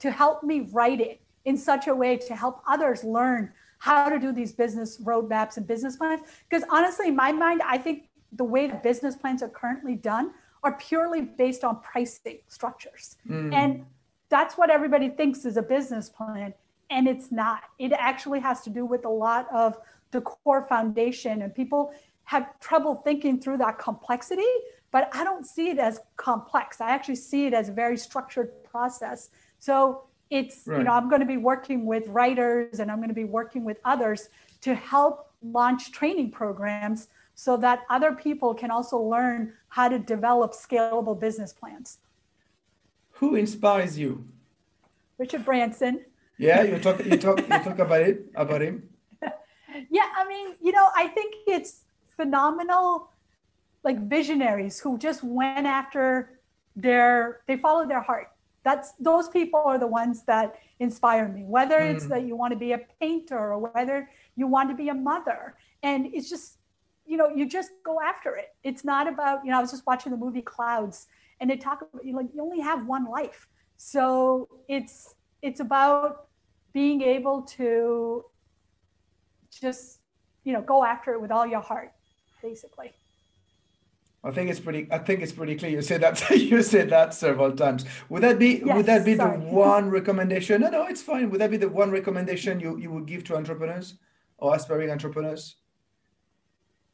to 0.00 0.10
help 0.10 0.42
me 0.42 0.68
write 0.72 1.00
it 1.00 1.20
in 1.44 1.56
such 1.56 1.86
a 1.86 1.94
way 1.94 2.16
to 2.16 2.36
help 2.36 2.62
others 2.68 3.02
learn 3.02 3.52
how 3.78 4.08
to 4.08 4.18
do 4.18 4.32
these 4.32 4.52
business 4.52 4.98
roadmaps 4.98 5.56
and 5.56 5.66
business 5.66 5.96
plans. 5.96 6.20
Because 6.48 6.66
honestly, 6.70 7.08
in 7.08 7.16
my 7.16 7.32
mind, 7.32 7.62
I 7.64 7.78
think 7.78 8.08
the 8.32 8.44
way 8.44 8.66
the 8.66 8.76
business 8.76 9.16
plans 9.16 9.42
are 9.42 9.48
currently 9.48 9.94
done 9.94 10.32
are 10.62 10.72
purely 10.72 11.22
based 11.22 11.64
on 11.64 11.80
pricing 11.80 12.38
structures. 12.48 13.16
Mm. 13.28 13.54
And 13.54 13.86
that's 14.28 14.58
what 14.58 14.68
everybody 14.70 15.08
thinks 15.08 15.44
is 15.44 15.56
a 15.56 15.62
business 15.62 16.08
plan. 16.10 16.52
And 16.90 17.08
it's 17.08 17.30
not. 17.30 17.62
It 17.78 17.92
actually 17.92 18.40
has 18.40 18.62
to 18.62 18.70
do 18.70 18.84
with 18.84 19.04
a 19.04 19.10
lot 19.10 19.46
of 19.52 19.78
the 20.10 20.20
core 20.20 20.66
foundation. 20.68 21.42
And 21.42 21.54
people 21.54 21.92
have 22.28 22.60
trouble 22.60 22.94
thinking 23.04 23.40
through 23.40 23.56
that 23.56 23.78
complexity, 23.78 24.52
but 24.90 25.08
I 25.14 25.24
don't 25.24 25.46
see 25.46 25.70
it 25.70 25.78
as 25.78 26.00
complex. 26.16 26.80
I 26.80 26.90
actually 26.90 27.16
see 27.16 27.46
it 27.46 27.54
as 27.54 27.68
a 27.70 27.72
very 27.72 27.96
structured 27.96 28.50
process. 28.64 29.30
So 29.58 30.04
it's 30.30 30.66
right. 30.66 30.76
you 30.78 30.84
know 30.84 30.92
i'm 30.92 31.08
going 31.08 31.22
to 31.22 31.26
be 31.26 31.38
working 31.38 31.86
with 31.86 32.06
writers 32.08 32.80
and 32.80 32.90
i'm 32.90 32.98
going 32.98 33.08
to 33.08 33.14
be 33.14 33.24
working 33.24 33.64
with 33.64 33.78
others 33.86 34.28
to 34.60 34.74
help 34.74 35.32
launch 35.40 35.90
training 35.90 36.30
programs 36.30 37.08
so 37.34 37.56
that 37.56 37.80
other 37.88 38.12
people 38.12 38.52
can 38.52 38.70
also 38.70 38.98
learn 38.98 39.54
how 39.70 39.88
to 39.88 39.98
develop 39.98 40.52
scalable 40.52 41.18
business 41.18 41.54
plans 41.54 41.96
who 43.12 43.36
inspires 43.36 43.98
you 43.98 44.22
richard 45.16 45.46
branson 45.46 46.04
Yeah, 46.38 46.62
you 46.62 46.78
talk 46.78 47.04
you 47.04 47.16
talk 47.16 47.40
you 47.40 47.58
talk 47.66 47.78
about 47.78 48.02
it 48.02 48.30
about 48.34 48.62
him. 48.62 48.88
Yeah, 49.90 50.08
I 50.16 50.26
mean, 50.26 50.54
you 50.62 50.72
know, 50.72 50.88
I 50.96 51.08
think 51.08 51.34
it's 51.46 51.84
phenomenal 52.18 53.10
like 53.84 53.98
visionaries 54.08 54.80
who 54.80 54.98
just 54.98 55.22
went 55.22 55.66
after 55.66 56.40
their 56.76 57.40
they 57.46 57.56
followed 57.56 57.88
their 57.88 58.02
heart. 58.02 58.28
That's 58.64 58.92
those 59.00 59.28
people 59.28 59.62
are 59.64 59.78
the 59.78 59.86
ones 59.86 60.24
that 60.24 60.56
inspire 60.80 61.28
me. 61.28 61.42
Whether 61.44 61.78
it's 61.78 62.06
mm. 62.06 62.10
that 62.10 62.22
you 62.26 62.36
want 62.36 62.52
to 62.52 62.58
be 62.58 62.72
a 62.72 62.80
painter 63.00 63.38
or 63.38 63.58
whether 63.58 64.10
you 64.36 64.46
want 64.46 64.68
to 64.70 64.76
be 64.76 64.88
a 64.88 64.94
mother. 64.94 65.54
And 65.82 66.06
it's 66.12 66.28
just, 66.28 66.58
you 67.06 67.16
know, 67.16 67.28
you 67.28 67.48
just 67.48 67.70
go 67.84 68.00
after 68.00 68.36
it. 68.36 68.48
It's 68.62 68.84
not 68.84 69.08
about, 69.08 69.44
you 69.44 69.50
know, 69.50 69.58
I 69.58 69.60
was 69.60 69.70
just 69.70 69.86
watching 69.86 70.10
the 70.12 70.18
movie 70.18 70.42
Clouds 70.42 71.06
and 71.40 71.48
they 71.48 71.56
talk 71.56 71.82
about 71.82 72.04
you 72.04 72.14
like 72.14 72.26
you 72.34 72.42
only 72.42 72.60
have 72.60 72.86
one 72.86 73.06
life. 73.06 73.48
So 73.76 74.48
it's 74.68 75.14
it's 75.40 75.60
about 75.60 76.26
being 76.72 77.00
able 77.02 77.42
to 77.42 78.24
just, 79.50 80.00
you 80.44 80.52
know, 80.52 80.60
go 80.60 80.84
after 80.84 81.12
it 81.12 81.20
with 81.20 81.30
all 81.30 81.46
your 81.46 81.60
heart, 81.60 81.92
basically. 82.48 82.92
I 84.24 84.30
think 84.32 84.50
it's 84.50 84.60
pretty. 84.60 84.88
I 84.90 84.98
think 84.98 85.22
it's 85.22 85.32
pretty 85.32 85.54
clear. 85.54 85.70
You 85.70 85.82
said 85.82 86.00
that. 86.00 86.30
you 86.52 86.62
said 86.62 86.90
that 86.90 87.14
several 87.14 87.52
times. 87.52 87.84
Would 88.08 88.22
that 88.22 88.38
be? 88.38 88.62
Yes, 88.64 88.76
would 88.76 88.86
that 88.86 89.04
be 89.04 89.16
sorry. 89.16 89.38
the 89.38 89.44
one 89.70 89.90
recommendation? 89.90 90.60
No, 90.62 90.70
no, 90.70 90.86
it's 90.86 91.02
fine. 91.02 91.30
Would 91.30 91.40
that 91.40 91.50
be 91.50 91.56
the 91.56 91.68
one 91.68 91.90
recommendation 91.90 92.58
you 92.58 92.76
you 92.78 92.90
would 92.90 93.06
give 93.06 93.22
to 93.24 93.36
entrepreneurs 93.36 93.94
or 94.38 94.54
aspiring 94.56 94.90
entrepreneurs? 94.90 95.56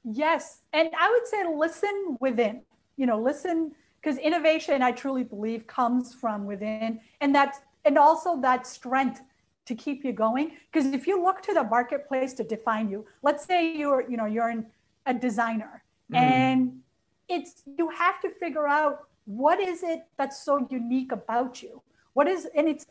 Yes, 0.04 0.60
and 0.74 0.90
I 0.98 1.10
would 1.10 1.26
say 1.26 1.44
listen 1.66 2.18
within. 2.20 2.62
You 2.96 3.06
know, 3.06 3.18
listen 3.20 3.72
because 4.00 4.18
innovation, 4.18 4.82
I 4.82 4.92
truly 4.92 5.24
believe, 5.24 5.66
comes 5.66 6.14
from 6.14 6.44
within, 6.44 7.00
and 7.22 7.34
that's 7.34 7.58
and 7.86 7.96
also 7.96 8.38
that 8.42 8.66
strength 8.66 9.22
to 9.64 9.74
keep 9.74 10.04
you 10.04 10.12
going. 10.12 10.52
Because 10.70 10.92
if 10.92 11.06
you 11.06 11.22
look 11.22 11.40
to 11.42 11.54
the 11.54 11.64
marketplace 11.64 12.34
to 12.34 12.44
define 12.44 12.90
you, 12.90 13.06
let's 13.22 13.46
say 13.46 13.74
you're 13.74 14.04
you 14.10 14.18
know 14.18 14.26
you're 14.26 14.50
in 14.50 14.66
a 15.06 15.14
designer. 15.14 15.82
Mm. 16.12 16.16
and 16.18 16.80
it's 17.28 17.62
you 17.78 17.88
have 17.88 18.20
to 18.20 18.28
figure 18.28 18.68
out 18.68 19.08
what 19.24 19.58
is 19.58 19.82
it 19.82 20.00
that's 20.18 20.44
so 20.44 20.66
unique 20.70 21.12
about 21.12 21.62
you? 21.62 21.80
What 22.12 22.28
is 22.28 22.46
and 22.54 22.68
it's 22.68 22.86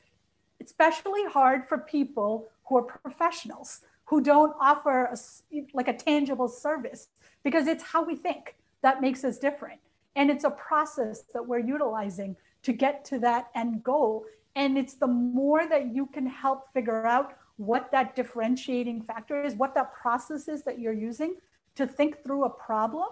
especially 0.62 1.26
hard 1.26 1.68
for 1.68 1.78
people 1.78 2.50
who 2.66 2.78
are 2.78 2.84
professionals 2.84 3.82
who 4.06 4.22
don't 4.22 4.54
offer 4.60 5.06
a, 5.06 5.18
like 5.74 5.88
a 5.88 5.94
tangible 5.94 6.48
service 6.48 7.10
because 7.44 7.68
it's 7.68 7.84
how 7.84 8.04
we 8.04 8.16
think 8.16 8.56
that 8.82 9.02
makes 9.02 9.24
us 9.24 9.38
different. 9.38 9.80
And 10.16 10.30
it's 10.30 10.44
a 10.44 10.50
process 10.50 11.24
that 11.34 11.48
we're 11.48 11.60
utilizing 11.60 12.36
to 12.64 12.74
get 12.74 13.06
to 13.06 13.20
that 13.20 13.50
end 13.56 13.84
goal. 13.84 14.26
And 14.56 14.78
it's 14.78 14.96
the 14.96 15.08
more 15.08 15.68
that 15.68 15.94
you 15.94 16.06
can 16.08 16.26
help 16.26 16.72
figure 16.74 17.06
out 17.06 17.36
what 17.58 17.92
that 17.92 18.16
differentiating 18.16 19.02
factor 19.02 19.44
is 19.44 19.56
what 19.56 19.76
that 19.76 19.94
process 19.94 20.48
is 20.48 20.64
that 20.64 20.80
you're 20.80 20.94
using 20.94 21.36
to 21.76 21.88
think 21.88 22.24
through 22.24 22.46
a 22.46 22.50
problem 22.50 23.08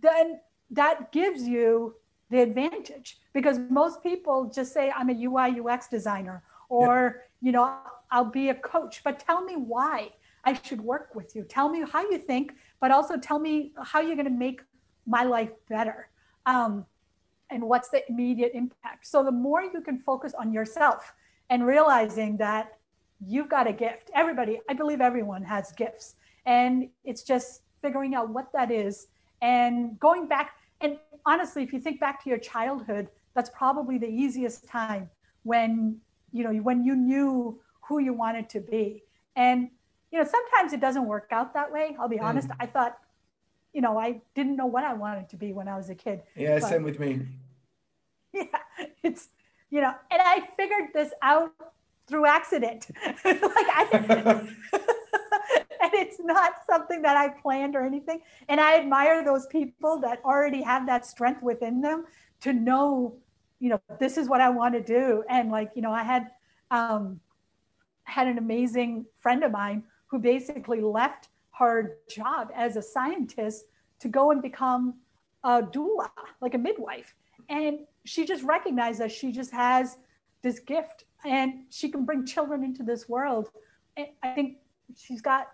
then 0.00 0.40
that 0.70 1.12
gives 1.12 1.42
you 1.42 1.94
the 2.30 2.40
advantage. 2.40 3.18
Because 3.32 3.58
most 3.70 4.02
people 4.02 4.50
just 4.54 4.72
say 4.72 4.92
i'm 4.96 5.10
a 5.10 5.24
ui 5.24 5.60
ux 5.60 5.88
designer 5.88 6.42
or 6.68 6.94
yeah. 7.16 7.46
you 7.46 7.52
know 7.52 7.76
i'll 8.10 8.24
be 8.24 8.50
a 8.50 8.54
coach. 8.54 9.02
But 9.02 9.18
tell 9.18 9.42
me 9.44 9.54
why 9.54 10.10
i 10.44 10.58
should 10.62 10.80
work 10.80 11.14
with 11.14 11.34
you. 11.34 11.44
Tell 11.44 11.68
me 11.68 11.84
how 11.90 12.08
you 12.08 12.18
think 12.18 12.54
but 12.80 12.90
also 12.90 13.16
tell 13.16 13.38
me 13.38 13.72
how 13.84 14.00
you're 14.00 14.16
going 14.16 14.24
to 14.24 14.30
make 14.46 14.62
my 15.06 15.22
life 15.22 15.50
better 15.68 16.08
um, 16.46 16.86
and 17.50 17.62
what's 17.62 17.90
the 17.90 18.08
immediate 18.08 18.52
impact. 18.54 19.06
So 19.06 19.22
the 19.22 19.32
more 19.32 19.62
you 19.62 19.82
can 19.82 19.98
focus 19.98 20.32
on 20.38 20.52
yourself 20.52 21.12
and 21.50 21.66
realizing 21.66 22.36
that 22.38 22.78
you've 23.26 23.48
got 23.50 23.66
a 23.66 23.72
gift 23.72 24.10
everybody 24.14 24.60
i 24.70 24.72
believe 24.72 25.00
everyone 25.00 25.42
has 25.42 25.72
gifts 25.72 26.14
and 26.46 26.88
it's 27.04 27.22
just 27.22 27.60
figuring 27.82 28.14
out 28.14 28.30
what 28.30 28.52
that 28.52 28.70
is. 28.70 29.08
And 29.42 29.98
going 29.98 30.26
back 30.26 30.52
and 30.80 30.98
honestly 31.26 31.62
if 31.62 31.72
you 31.72 31.80
think 31.80 32.00
back 32.00 32.22
to 32.24 32.30
your 32.30 32.38
childhood 32.38 33.08
that's 33.34 33.50
probably 33.50 33.98
the 33.98 34.08
easiest 34.08 34.66
time 34.66 35.08
when 35.42 35.98
you 36.32 36.44
know 36.44 36.52
when 36.62 36.84
you 36.84 36.94
knew 36.94 37.60
who 37.82 37.98
you 37.98 38.12
wanted 38.12 38.48
to 38.50 38.60
be. 38.60 39.02
And 39.36 39.68
you 40.10 40.18
know 40.18 40.24
sometimes 40.24 40.72
it 40.72 40.80
doesn't 40.80 41.06
work 41.06 41.28
out 41.30 41.54
that 41.54 41.72
way. 41.72 41.96
I'll 41.98 42.08
be 42.08 42.18
mm. 42.18 42.22
honest 42.22 42.48
i 42.58 42.66
thought 42.66 42.98
you 43.72 43.80
know 43.80 43.98
i 43.98 44.20
didn't 44.34 44.56
know 44.56 44.66
what 44.66 44.84
i 44.84 44.92
wanted 44.92 45.28
to 45.28 45.36
be 45.36 45.52
when 45.52 45.68
i 45.68 45.76
was 45.76 45.90
a 45.90 45.94
kid. 45.94 46.22
Yeah 46.36 46.58
but, 46.58 46.68
same 46.68 46.82
with 46.82 46.98
me. 46.98 47.22
Yeah 48.32 48.44
it's 49.02 49.28
you 49.70 49.80
know 49.80 49.92
and 50.10 50.22
i 50.22 50.48
figured 50.56 50.90
this 50.94 51.12
out 51.22 51.52
through 52.06 52.26
accident. 52.26 52.88
Like 53.24 53.70
i 53.80 54.46
and 55.82 55.92
it's 55.94 56.20
not 56.20 56.52
something 56.68 57.02
that 57.02 57.16
I 57.16 57.28
planned 57.28 57.76
or 57.76 57.84
anything. 57.84 58.20
And 58.48 58.60
I 58.60 58.78
admire 58.78 59.24
those 59.24 59.46
people 59.46 59.98
that 60.00 60.20
already 60.24 60.62
have 60.62 60.86
that 60.86 61.06
strength 61.06 61.42
within 61.42 61.80
them 61.80 62.06
to 62.42 62.52
know, 62.52 63.16
you 63.58 63.70
know, 63.70 63.80
this 63.98 64.16
is 64.16 64.28
what 64.28 64.40
I 64.40 64.50
want 64.50 64.74
to 64.74 64.82
do. 64.82 65.24
And 65.28 65.50
like, 65.50 65.70
you 65.74 65.82
know, 65.82 65.92
I 65.92 66.02
had 66.02 66.30
um, 66.70 67.20
had 68.04 68.26
an 68.26 68.38
amazing 68.38 69.06
friend 69.18 69.44
of 69.44 69.52
mine 69.52 69.84
who 70.06 70.18
basically 70.18 70.80
left 70.80 71.28
her 71.52 71.98
job 72.08 72.50
as 72.54 72.76
a 72.76 72.82
scientist 72.82 73.66
to 74.00 74.08
go 74.08 74.30
and 74.30 74.42
become 74.42 74.94
a 75.44 75.62
doula, 75.62 76.10
like 76.40 76.54
a 76.54 76.58
midwife. 76.58 77.14
And 77.48 77.80
she 78.04 78.24
just 78.24 78.42
recognized 78.44 79.00
that 79.00 79.12
she 79.12 79.32
just 79.32 79.52
has 79.52 79.98
this 80.42 80.58
gift 80.58 81.04
and 81.24 81.64
she 81.70 81.90
can 81.90 82.04
bring 82.04 82.24
children 82.24 82.64
into 82.64 82.82
this 82.82 83.08
world. 83.08 83.50
And 83.96 84.08
I 84.22 84.30
think 84.30 84.58
she's 84.96 85.20
got 85.20 85.48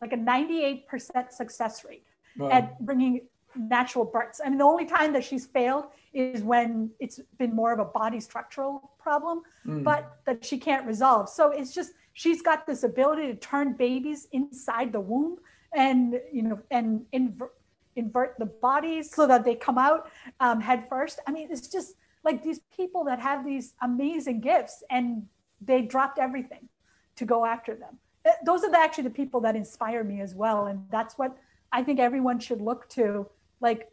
like 0.00 0.12
a 0.12 0.16
98% 0.16 0.84
success 1.30 1.84
rate 1.84 2.04
wow. 2.36 2.50
at 2.50 2.78
bringing 2.84 3.22
natural 3.56 4.04
births. 4.04 4.40
I 4.44 4.48
mean, 4.48 4.58
the 4.58 4.64
only 4.64 4.84
time 4.84 5.12
that 5.14 5.24
she's 5.24 5.46
failed 5.46 5.86
is 6.12 6.42
when 6.42 6.90
it's 7.00 7.20
been 7.38 7.54
more 7.54 7.72
of 7.72 7.78
a 7.78 7.84
body 7.84 8.20
structural 8.20 8.92
problem, 8.98 9.42
mm. 9.66 9.82
but 9.82 10.18
that 10.26 10.44
she 10.44 10.58
can't 10.58 10.86
resolve. 10.86 11.28
So 11.28 11.50
it's 11.50 11.74
just 11.74 11.92
she's 12.12 12.42
got 12.42 12.66
this 12.66 12.82
ability 12.82 13.26
to 13.28 13.34
turn 13.34 13.74
babies 13.74 14.28
inside 14.32 14.92
the 14.92 15.00
womb 15.00 15.38
and 15.74 16.18
you 16.32 16.42
know 16.42 16.60
and 16.70 17.04
invert 17.12 17.54
invert 17.96 18.38
the 18.38 18.46
bodies 18.46 19.10
so 19.12 19.26
that 19.26 19.44
they 19.44 19.54
come 19.54 19.76
out 19.76 20.10
um, 20.38 20.60
head 20.60 20.86
first. 20.88 21.20
I 21.26 21.32
mean, 21.32 21.48
it's 21.50 21.68
just 21.68 21.94
like 22.24 22.44
these 22.44 22.60
people 22.76 23.04
that 23.04 23.18
have 23.18 23.44
these 23.44 23.74
amazing 23.82 24.40
gifts 24.40 24.84
and 24.88 25.26
they 25.60 25.82
dropped 25.82 26.18
everything 26.18 26.68
to 27.16 27.24
go 27.24 27.44
after 27.44 27.74
them. 27.74 27.98
Those 28.44 28.64
are 28.64 28.70
the, 28.70 28.78
actually 28.78 29.04
the 29.04 29.10
people 29.10 29.40
that 29.40 29.56
inspire 29.56 30.04
me 30.04 30.20
as 30.20 30.34
well 30.34 30.66
and 30.66 30.84
that's 30.90 31.16
what 31.18 31.36
i 31.72 31.82
think 31.82 31.98
everyone 32.00 32.38
should 32.38 32.60
look 32.60 32.88
to. 32.90 33.26
Like 33.60 33.90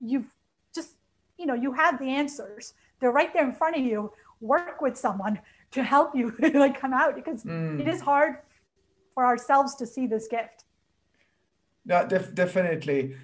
you've 0.00 0.30
just 0.74 0.90
you 1.38 1.46
know 1.46 1.54
you 1.54 1.72
have 1.72 1.98
the 1.98 2.08
answers. 2.08 2.74
They're 3.00 3.12
right 3.12 3.32
there 3.32 3.44
in 3.44 3.52
front 3.52 3.76
of 3.76 3.82
you. 3.82 4.12
Work 4.40 4.80
with 4.80 4.96
someone 4.96 5.40
to 5.72 5.82
help 5.82 6.14
you 6.14 6.34
like 6.54 6.80
come 6.80 6.92
out 6.92 7.14
because 7.14 7.44
mm. 7.44 7.80
it 7.80 7.88
is 7.88 8.00
hard 8.00 8.36
for 9.14 9.24
ourselves 9.24 9.74
to 9.76 9.86
see 9.86 10.06
this 10.06 10.28
gift. 10.28 10.64
Yeah 11.84 12.04
def- 12.04 12.34
definitely. 12.34 13.16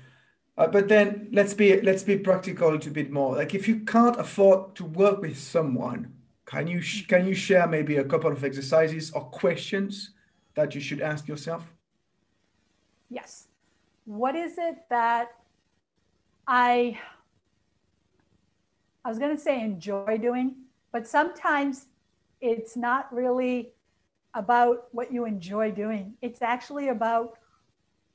Uh, 0.56 0.66
but 0.66 0.88
then 0.88 1.28
let's 1.32 1.54
be 1.54 1.80
let's 1.80 2.02
be 2.02 2.18
practical 2.18 2.74
a 2.74 2.78
bit 2.78 3.10
more. 3.10 3.36
Like 3.36 3.54
if 3.54 3.68
you 3.68 3.80
can't 3.80 4.18
afford 4.18 4.74
to 4.76 4.84
work 4.84 5.20
with 5.20 5.38
someone 5.38 6.12
can 6.46 6.66
you 6.66 6.80
sh- 6.80 7.06
can 7.06 7.26
you 7.26 7.34
share 7.34 7.66
maybe 7.66 7.96
a 7.96 8.04
couple 8.04 8.30
of 8.30 8.44
exercises 8.44 9.10
or 9.12 9.22
questions 9.24 10.10
that 10.54 10.74
you 10.74 10.80
should 10.80 11.00
ask 11.00 11.28
yourself? 11.28 11.64
Yes. 13.08 13.48
What 14.04 14.34
is 14.34 14.58
it 14.58 14.78
that 14.90 15.32
I 16.46 16.98
I 19.04 19.08
was 19.08 19.18
going 19.18 19.36
to 19.36 19.42
say 19.42 19.60
enjoy 19.60 20.18
doing, 20.18 20.56
but 20.92 21.08
sometimes 21.08 21.86
it's 22.40 22.76
not 22.76 23.12
really 23.12 23.72
about 24.34 24.86
what 24.92 25.12
you 25.12 25.24
enjoy 25.24 25.72
doing. 25.72 26.14
It's 26.22 26.40
actually 26.40 26.88
about 26.88 27.38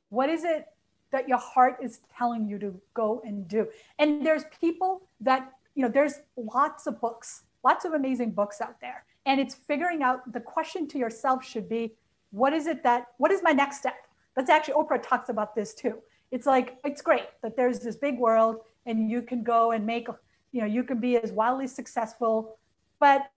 what 0.10 0.30
is 0.30 0.43
it 0.43 0.67
that 1.12 1.28
your 1.28 1.38
heart 1.38 1.78
is 1.82 2.00
telling 2.17 2.47
you 2.47 2.58
to 2.60 2.80
go 2.93 3.21
and 3.26 3.47
do. 3.47 3.67
And 4.00 4.26
there's 4.26 4.43
people 4.59 5.03
that, 5.22 5.51
you 5.76 5.84
know, 5.84 5.89
there's 5.89 6.16
lots 6.36 6.88
of 6.88 6.99
books, 6.99 7.43
lots 7.64 7.86
of 7.86 7.93
amazing 7.93 8.32
books 8.32 8.61
out 8.61 8.80
there. 8.82 9.05
And 9.26 9.39
it's 9.39 9.55
figuring 9.55 10.03
out 10.03 10.32
the 10.32 10.39
question 10.39 10.88
to 10.89 10.97
yourself 10.97 11.45
should 11.45 11.68
be 11.70 11.93
what 12.32 12.53
is 12.53 12.67
it 12.67 12.84
that 12.84 13.07
what 13.17 13.32
is 13.32 13.41
my 13.43 13.51
next 13.51 13.78
step? 13.80 13.95
That's 14.36 14.49
actually 14.49 14.75
oprah 14.75 15.01
talks 15.01 15.30
about 15.30 15.55
this 15.55 15.73
too. 15.73 15.99
It's 16.32 16.45
like 16.45 16.78
it's 16.84 17.01
great 17.01 17.28
that 17.41 17.55
there's 17.55 17.80
this 17.80 17.95
big 17.95 18.17
world 18.17 18.57
and 18.86 19.09
you 19.09 19.21
can 19.21 19.43
go 19.43 19.71
and 19.71 19.86
make 19.86 20.07
you 20.51 20.61
know 20.61 20.67
you 20.67 20.84
can 20.84 20.99
be 20.99 21.17
as 21.17 21.32
wildly 21.32 21.67
successful 21.67 22.57
but 22.99 23.30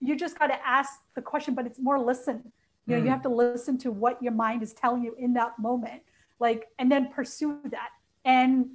you 0.00 0.16
just 0.16 0.38
got 0.38 0.48
to 0.48 0.66
ask 0.66 1.00
the 1.14 1.22
question 1.22 1.54
but 1.54 1.66
it's 1.66 1.78
more 1.78 1.98
listen. 1.98 2.52
You 2.86 2.96
know 2.96 3.02
mm. 3.02 3.04
you 3.04 3.10
have 3.10 3.22
to 3.22 3.28
listen 3.28 3.78
to 3.78 3.90
what 3.90 4.22
your 4.22 4.32
mind 4.32 4.62
is 4.62 4.72
telling 4.72 5.02
you 5.02 5.14
in 5.18 5.32
that 5.34 5.58
moment 5.58 6.02
like 6.38 6.68
and 6.78 6.90
then 6.90 7.08
pursue 7.12 7.58
that 7.70 7.90
and 8.24 8.66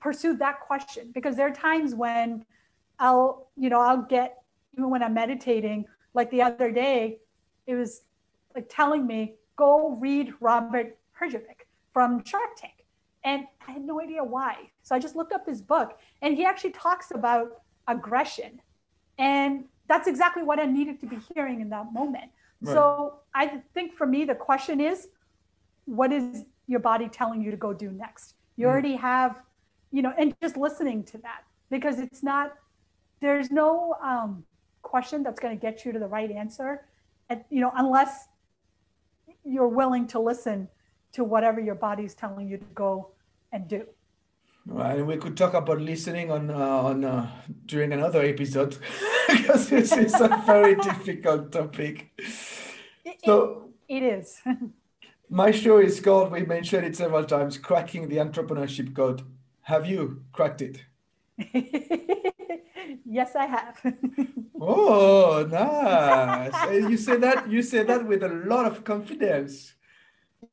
pursue 0.00 0.36
that 0.36 0.60
question. 0.60 1.10
Because 1.12 1.36
there 1.36 1.46
are 1.46 1.54
times 1.54 1.94
when 1.94 2.44
i'll 2.98 3.48
you 3.56 3.68
know 3.68 3.80
i'll 3.80 4.02
get 4.02 4.42
even 4.74 4.88
when 4.88 5.02
i'm 5.02 5.14
meditating 5.14 5.84
like 6.14 6.30
the 6.30 6.42
other 6.42 6.70
day 6.70 7.18
it 7.66 7.74
was 7.74 8.02
like 8.54 8.68
telling 8.68 9.06
me, 9.06 9.34
go 9.56 9.96
read 10.00 10.34
Robert 10.40 10.98
Herjavec 11.20 11.66
from 11.92 12.24
Shark 12.24 12.56
Tank. 12.56 12.84
And 13.24 13.46
I 13.66 13.72
had 13.72 13.84
no 13.84 14.00
idea 14.00 14.24
why. 14.24 14.70
So 14.82 14.94
I 14.94 14.98
just 14.98 15.14
looked 15.14 15.32
up 15.32 15.46
his 15.46 15.62
book 15.62 15.98
and 16.22 16.36
he 16.36 16.44
actually 16.44 16.72
talks 16.72 17.12
about 17.12 17.62
aggression. 17.86 18.60
And 19.18 19.64
that's 19.88 20.08
exactly 20.08 20.42
what 20.42 20.58
I 20.58 20.64
needed 20.64 21.00
to 21.00 21.06
be 21.06 21.18
hearing 21.32 21.60
in 21.60 21.68
that 21.70 21.92
moment. 21.92 22.30
Right. 22.60 22.72
So 22.72 23.20
I 23.34 23.62
think 23.74 23.94
for 23.94 24.06
me, 24.06 24.24
the 24.24 24.34
question 24.34 24.80
is, 24.80 25.08
what 25.84 26.12
is 26.12 26.44
your 26.66 26.80
body 26.80 27.08
telling 27.08 27.42
you 27.42 27.50
to 27.50 27.56
go 27.56 27.72
do 27.72 27.90
next? 27.90 28.34
You 28.56 28.66
mm. 28.66 28.70
already 28.70 28.96
have, 28.96 29.42
you 29.90 30.02
know, 30.02 30.12
and 30.18 30.34
just 30.42 30.56
listening 30.56 31.04
to 31.04 31.18
that 31.18 31.44
because 31.70 31.98
it's 31.98 32.22
not, 32.22 32.54
there's 33.20 33.50
no 33.50 33.94
um, 34.02 34.44
question 34.82 35.22
that's 35.22 35.38
going 35.38 35.56
to 35.56 35.60
get 35.60 35.84
you 35.84 35.92
to 35.92 35.98
the 35.98 36.06
right 36.06 36.30
answer. 36.30 36.86
And, 37.28 37.44
you 37.50 37.60
know, 37.60 37.72
unless 37.76 38.28
you're 39.44 39.68
willing 39.68 40.06
to 40.08 40.20
listen 40.20 40.68
to 41.12 41.24
whatever 41.24 41.60
your 41.60 41.74
body's 41.74 42.14
telling 42.14 42.48
you 42.48 42.58
to 42.58 42.64
go 42.74 43.10
and 43.52 43.68
do. 43.68 43.86
Right, 44.64 44.98
and 44.98 45.06
we 45.08 45.16
could 45.16 45.36
talk 45.36 45.54
about 45.54 45.80
listening 45.80 46.30
on 46.30 46.48
uh, 46.48 46.54
on 46.54 47.04
uh, 47.04 47.28
during 47.66 47.92
another 47.92 48.22
episode 48.22 48.78
because 49.28 49.68
this 49.68 49.92
is 49.92 50.14
a 50.14 50.42
very 50.46 50.76
difficult 50.88 51.50
topic. 51.50 52.10
It, 53.04 53.18
so 53.24 53.70
it, 53.88 53.96
it 53.96 54.02
is. 54.04 54.40
my 55.28 55.50
show 55.50 55.78
is 55.78 55.98
called. 55.98 56.30
We 56.30 56.44
mentioned 56.44 56.86
it 56.86 56.94
several 56.94 57.24
times. 57.24 57.58
Cracking 57.58 58.08
the 58.08 58.18
entrepreneurship 58.18 58.94
code. 58.94 59.22
Have 59.62 59.86
you 59.86 60.22
cracked 60.32 60.62
it? 60.62 60.82
Yes, 63.04 63.34
I 63.36 63.46
have. 63.46 63.80
oh, 64.60 65.46
nice! 65.50 66.90
you 66.90 66.96
say 66.96 67.16
that. 67.16 67.50
You 67.50 67.62
say 67.62 67.82
that 67.82 68.06
with 68.06 68.22
a 68.22 68.28
lot 68.28 68.66
of 68.66 68.84
confidence. 68.84 69.74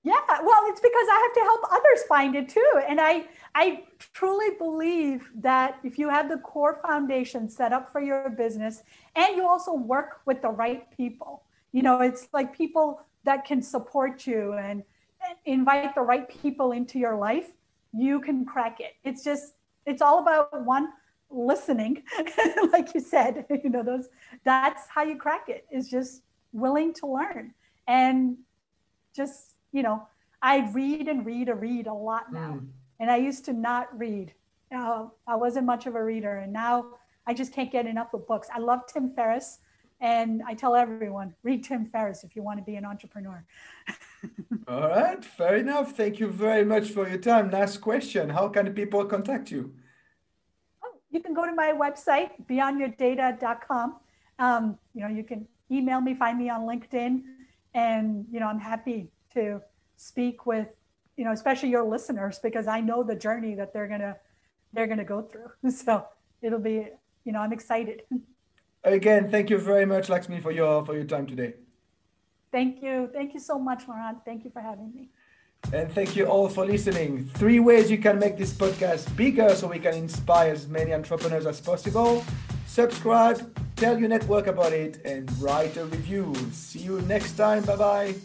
Yeah, 0.03 0.21
well, 0.29 0.63
it's 0.67 0.79
because 0.79 1.07
I 1.11 1.19
have 1.23 1.33
to 1.33 1.41
help 1.41 1.61
others 1.71 2.03
find 2.07 2.35
it 2.35 2.47
too. 2.49 2.81
And 2.87 3.01
I 3.01 3.25
I 3.55 3.83
truly 4.13 4.55
believe 4.57 5.29
that 5.35 5.79
if 5.83 5.97
you 5.97 6.09
have 6.09 6.29
the 6.29 6.37
core 6.37 6.79
foundation 6.87 7.49
set 7.49 7.73
up 7.73 7.91
for 7.91 8.01
your 8.01 8.29
business 8.29 8.83
and 9.15 9.35
you 9.35 9.47
also 9.47 9.73
work 9.73 10.21
with 10.25 10.41
the 10.41 10.49
right 10.49 10.89
people, 10.95 11.43
you 11.71 11.81
know, 11.81 12.01
it's 12.01 12.27
like 12.33 12.55
people 12.55 13.01
that 13.23 13.45
can 13.45 13.61
support 13.61 14.25
you 14.25 14.53
and, 14.53 14.83
and 15.27 15.37
invite 15.45 15.95
the 15.95 16.01
right 16.01 16.29
people 16.29 16.71
into 16.71 16.97
your 16.97 17.17
life, 17.17 17.51
you 17.93 18.21
can 18.21 18.45
crack 18.45 18.79
it. 18.79 18.93
It's 19.03 19.23
just 19.23 19.53
it's 19.85 20.01
all 20.01 20.19
about 20.19 20.63
one 20.65 20.89
listening 21.31 22.01
like 22.71 22.93
you 22.93 22.99
said 22.99 23.45
you 23.63 23.69
know 23.69 23.83
those 23.83 24.09
that's 24.43 24.87
how 24.89 25.03
you 25.03 25.15
crack 25.15 25.47
it 25.47 25.65
is 25.71 25.89
just 25.89 26.23
willing 26.53 26.91
to 26.93 27.05
learn 27.05 27.53
and 27.87 28.37
just 29.15 29.55
you 29.71 29.83
know, 29.83 30.07
I 30.41 30.69
read 30.71 31.07
and 31.07 31.25
read 31.25 31.49
and 31.49 31.61
read 31.61 31.87
a 31.87 31.93
lot 31.93 32.31
now. 32.31 32.59
Mm. 32.59 32.67
And 32.99 33.11
I 33.11 33.17
used 33.17 33.45
to 33.45 33.53
not 33.53 33.97
read. 33.97 34.33
Uh, 34.75 35.07
I 35.27 35.35
wasn't 35.35 35.65
much 35.65 35.85
of 35.85 35.95
a 35.95 36.03
reader. 36.03 36.37
And 36.37 36.51
now 36.51 36.85
I 37.25 37.33
just 37.33 37.53
can't 37.53 37.71
get 37.71 37.85
enough 37.85 38.13
of 38.13 38.27
books. 38.27 38.47
I 38.53 38.59
love 38.59 38.81
Tim 38.87 39.11
Ferriss. 39.13 39.59
And 40.01 40.41
I 40.47 40.53
tell 40.53 40.75
everyone, 40.75 41.33
read 41.43 41.63
Tim 41.65 41.85
Ferriss 41.85 42.23
if 42.23 42.35
you 42.35 42.41
want 42.41 42.57
to 42.59 42.63
be 42.63 42.75
an 42.75 42.85
entrepreneur. 42.85 43.43
All 44.67 44.89
right, 44.89 45.23
fair 45.23 45.57
enough. 45.57 45.91
Thank 45.91 46.19
you 46.19 46.27
very 46.27 46.63
much 46.63 46.89
for 46.89 47.07
your 47.07 47.17
time. 47.17 47.51
Last 47.51 47.77
question 47.81 48.29
How 48.29 48.47
can 48.47 48.73
people 48.73 49.03
contact 49.05 49.51
you? 49.51 49.73
You 51.11 51.21
can 51.21 51.33
go 51.33 51.45
to 51.45 51.53
my 51.53 51.73
website, 51.73 52.31
beyondyourdata.com. 52.47 53.95
Um, 54.37 54.77
you 54.93 55.01
know, 55.01 55.07
you 55.07 55.23
can 55.23 55.47
email 55.71 56.01
me, 56.01 56.13
find 56.13 56.37
me 56.37 56.49
on 56.49 56.61
LinkedIn, 56.61 57.23
and 57.73 58.25
you 58.31 58.39
know, 58.39 58.47
I'm 58.47 58.59
happy 58.59 59.09
to 59.33 59.61
speak 59.97 60.45
with, 60.45 60.67
you 61.17 61.25
know, 61.25 61.31
especially 61.31 61.69
your 61.69 61.83
listeners, 61.83 62.39
because 62.39 62.67
I 62.67 62.79
know 62.81 63.03
the 63.03 63.15
journey 63.15 63.55
that 63.55 63.73
they're 63.73 63.87
gonna 63.87 64.17
they're 64.73 64.87
gonna 64.87 65.05
go 65.05 65.21
through. 65.21 65.51
So 65.71 66.05
it'll 66.41 66.59
be, 66.59 66.87
you 67.25 67.31
know, 67.31 67.39
I'm 67.39 67.53
excited. 67.53 68.03
Again, 68.83 69.29
thank 69.29 69.49
you 69.49 69.57
very 69.57 69.85
much, 69.85 70.07
Laxmi, 70.07 70.41
for 70.41 70.51
your 70.51 70.85
for 70.85 70.93
your 70.93 71.05
time 71.05 71.25
today. 71.25 71.53
Thank 72.51 72.81
you. 72.81 73.09
Thank 73.13 73.33
you 73.33 73.39
so 73.39 73.59
much, 73.59 73.87
Laurent. 73.87 74.19
Thank 74.25 74.43
you 74.43 74.51
for 74.51 74.61
having 74.61 74.93
me. 74.95 75.09
And 75.71 75.91
thank 75.91 76.15
you 76.15 76.25
all 76.25 76.49
for 76.49 76.65
listening. 76.65 77.29
Three 77.35 77.59
ways 77.59 77.91
you 77.91 77.99
can 77.99 78.17
make 78.17 78.37
this 78.37 78.53
podcast 78.53 79.15
bigger 79.15 79.53
so 79.55 79.67
we 79.67 79.79
can 79.79 79.93
inspire 79.93 80.51
as 80.51 80.67
many 80.67 80.93
entrepreneurs 80.93 81.45
as 81.45 81.61
possible. 81.61 82.25
Subscribe, 82.65 83.39
tell 83.75 83.99
your 83.99 84.09
network 84.09 84.47
about 84.47 84.73
it, 84.73 85.01
and 85.05 85.29
write 85.41 85.77
a 85.77 85.85
review. 85.85 86.35
See 86.51 86.79
you 86.79 87.01
next 87.01 87.33
time. 87.33 87.63
Bye 87.63 87.75
bye. 87.75 88.15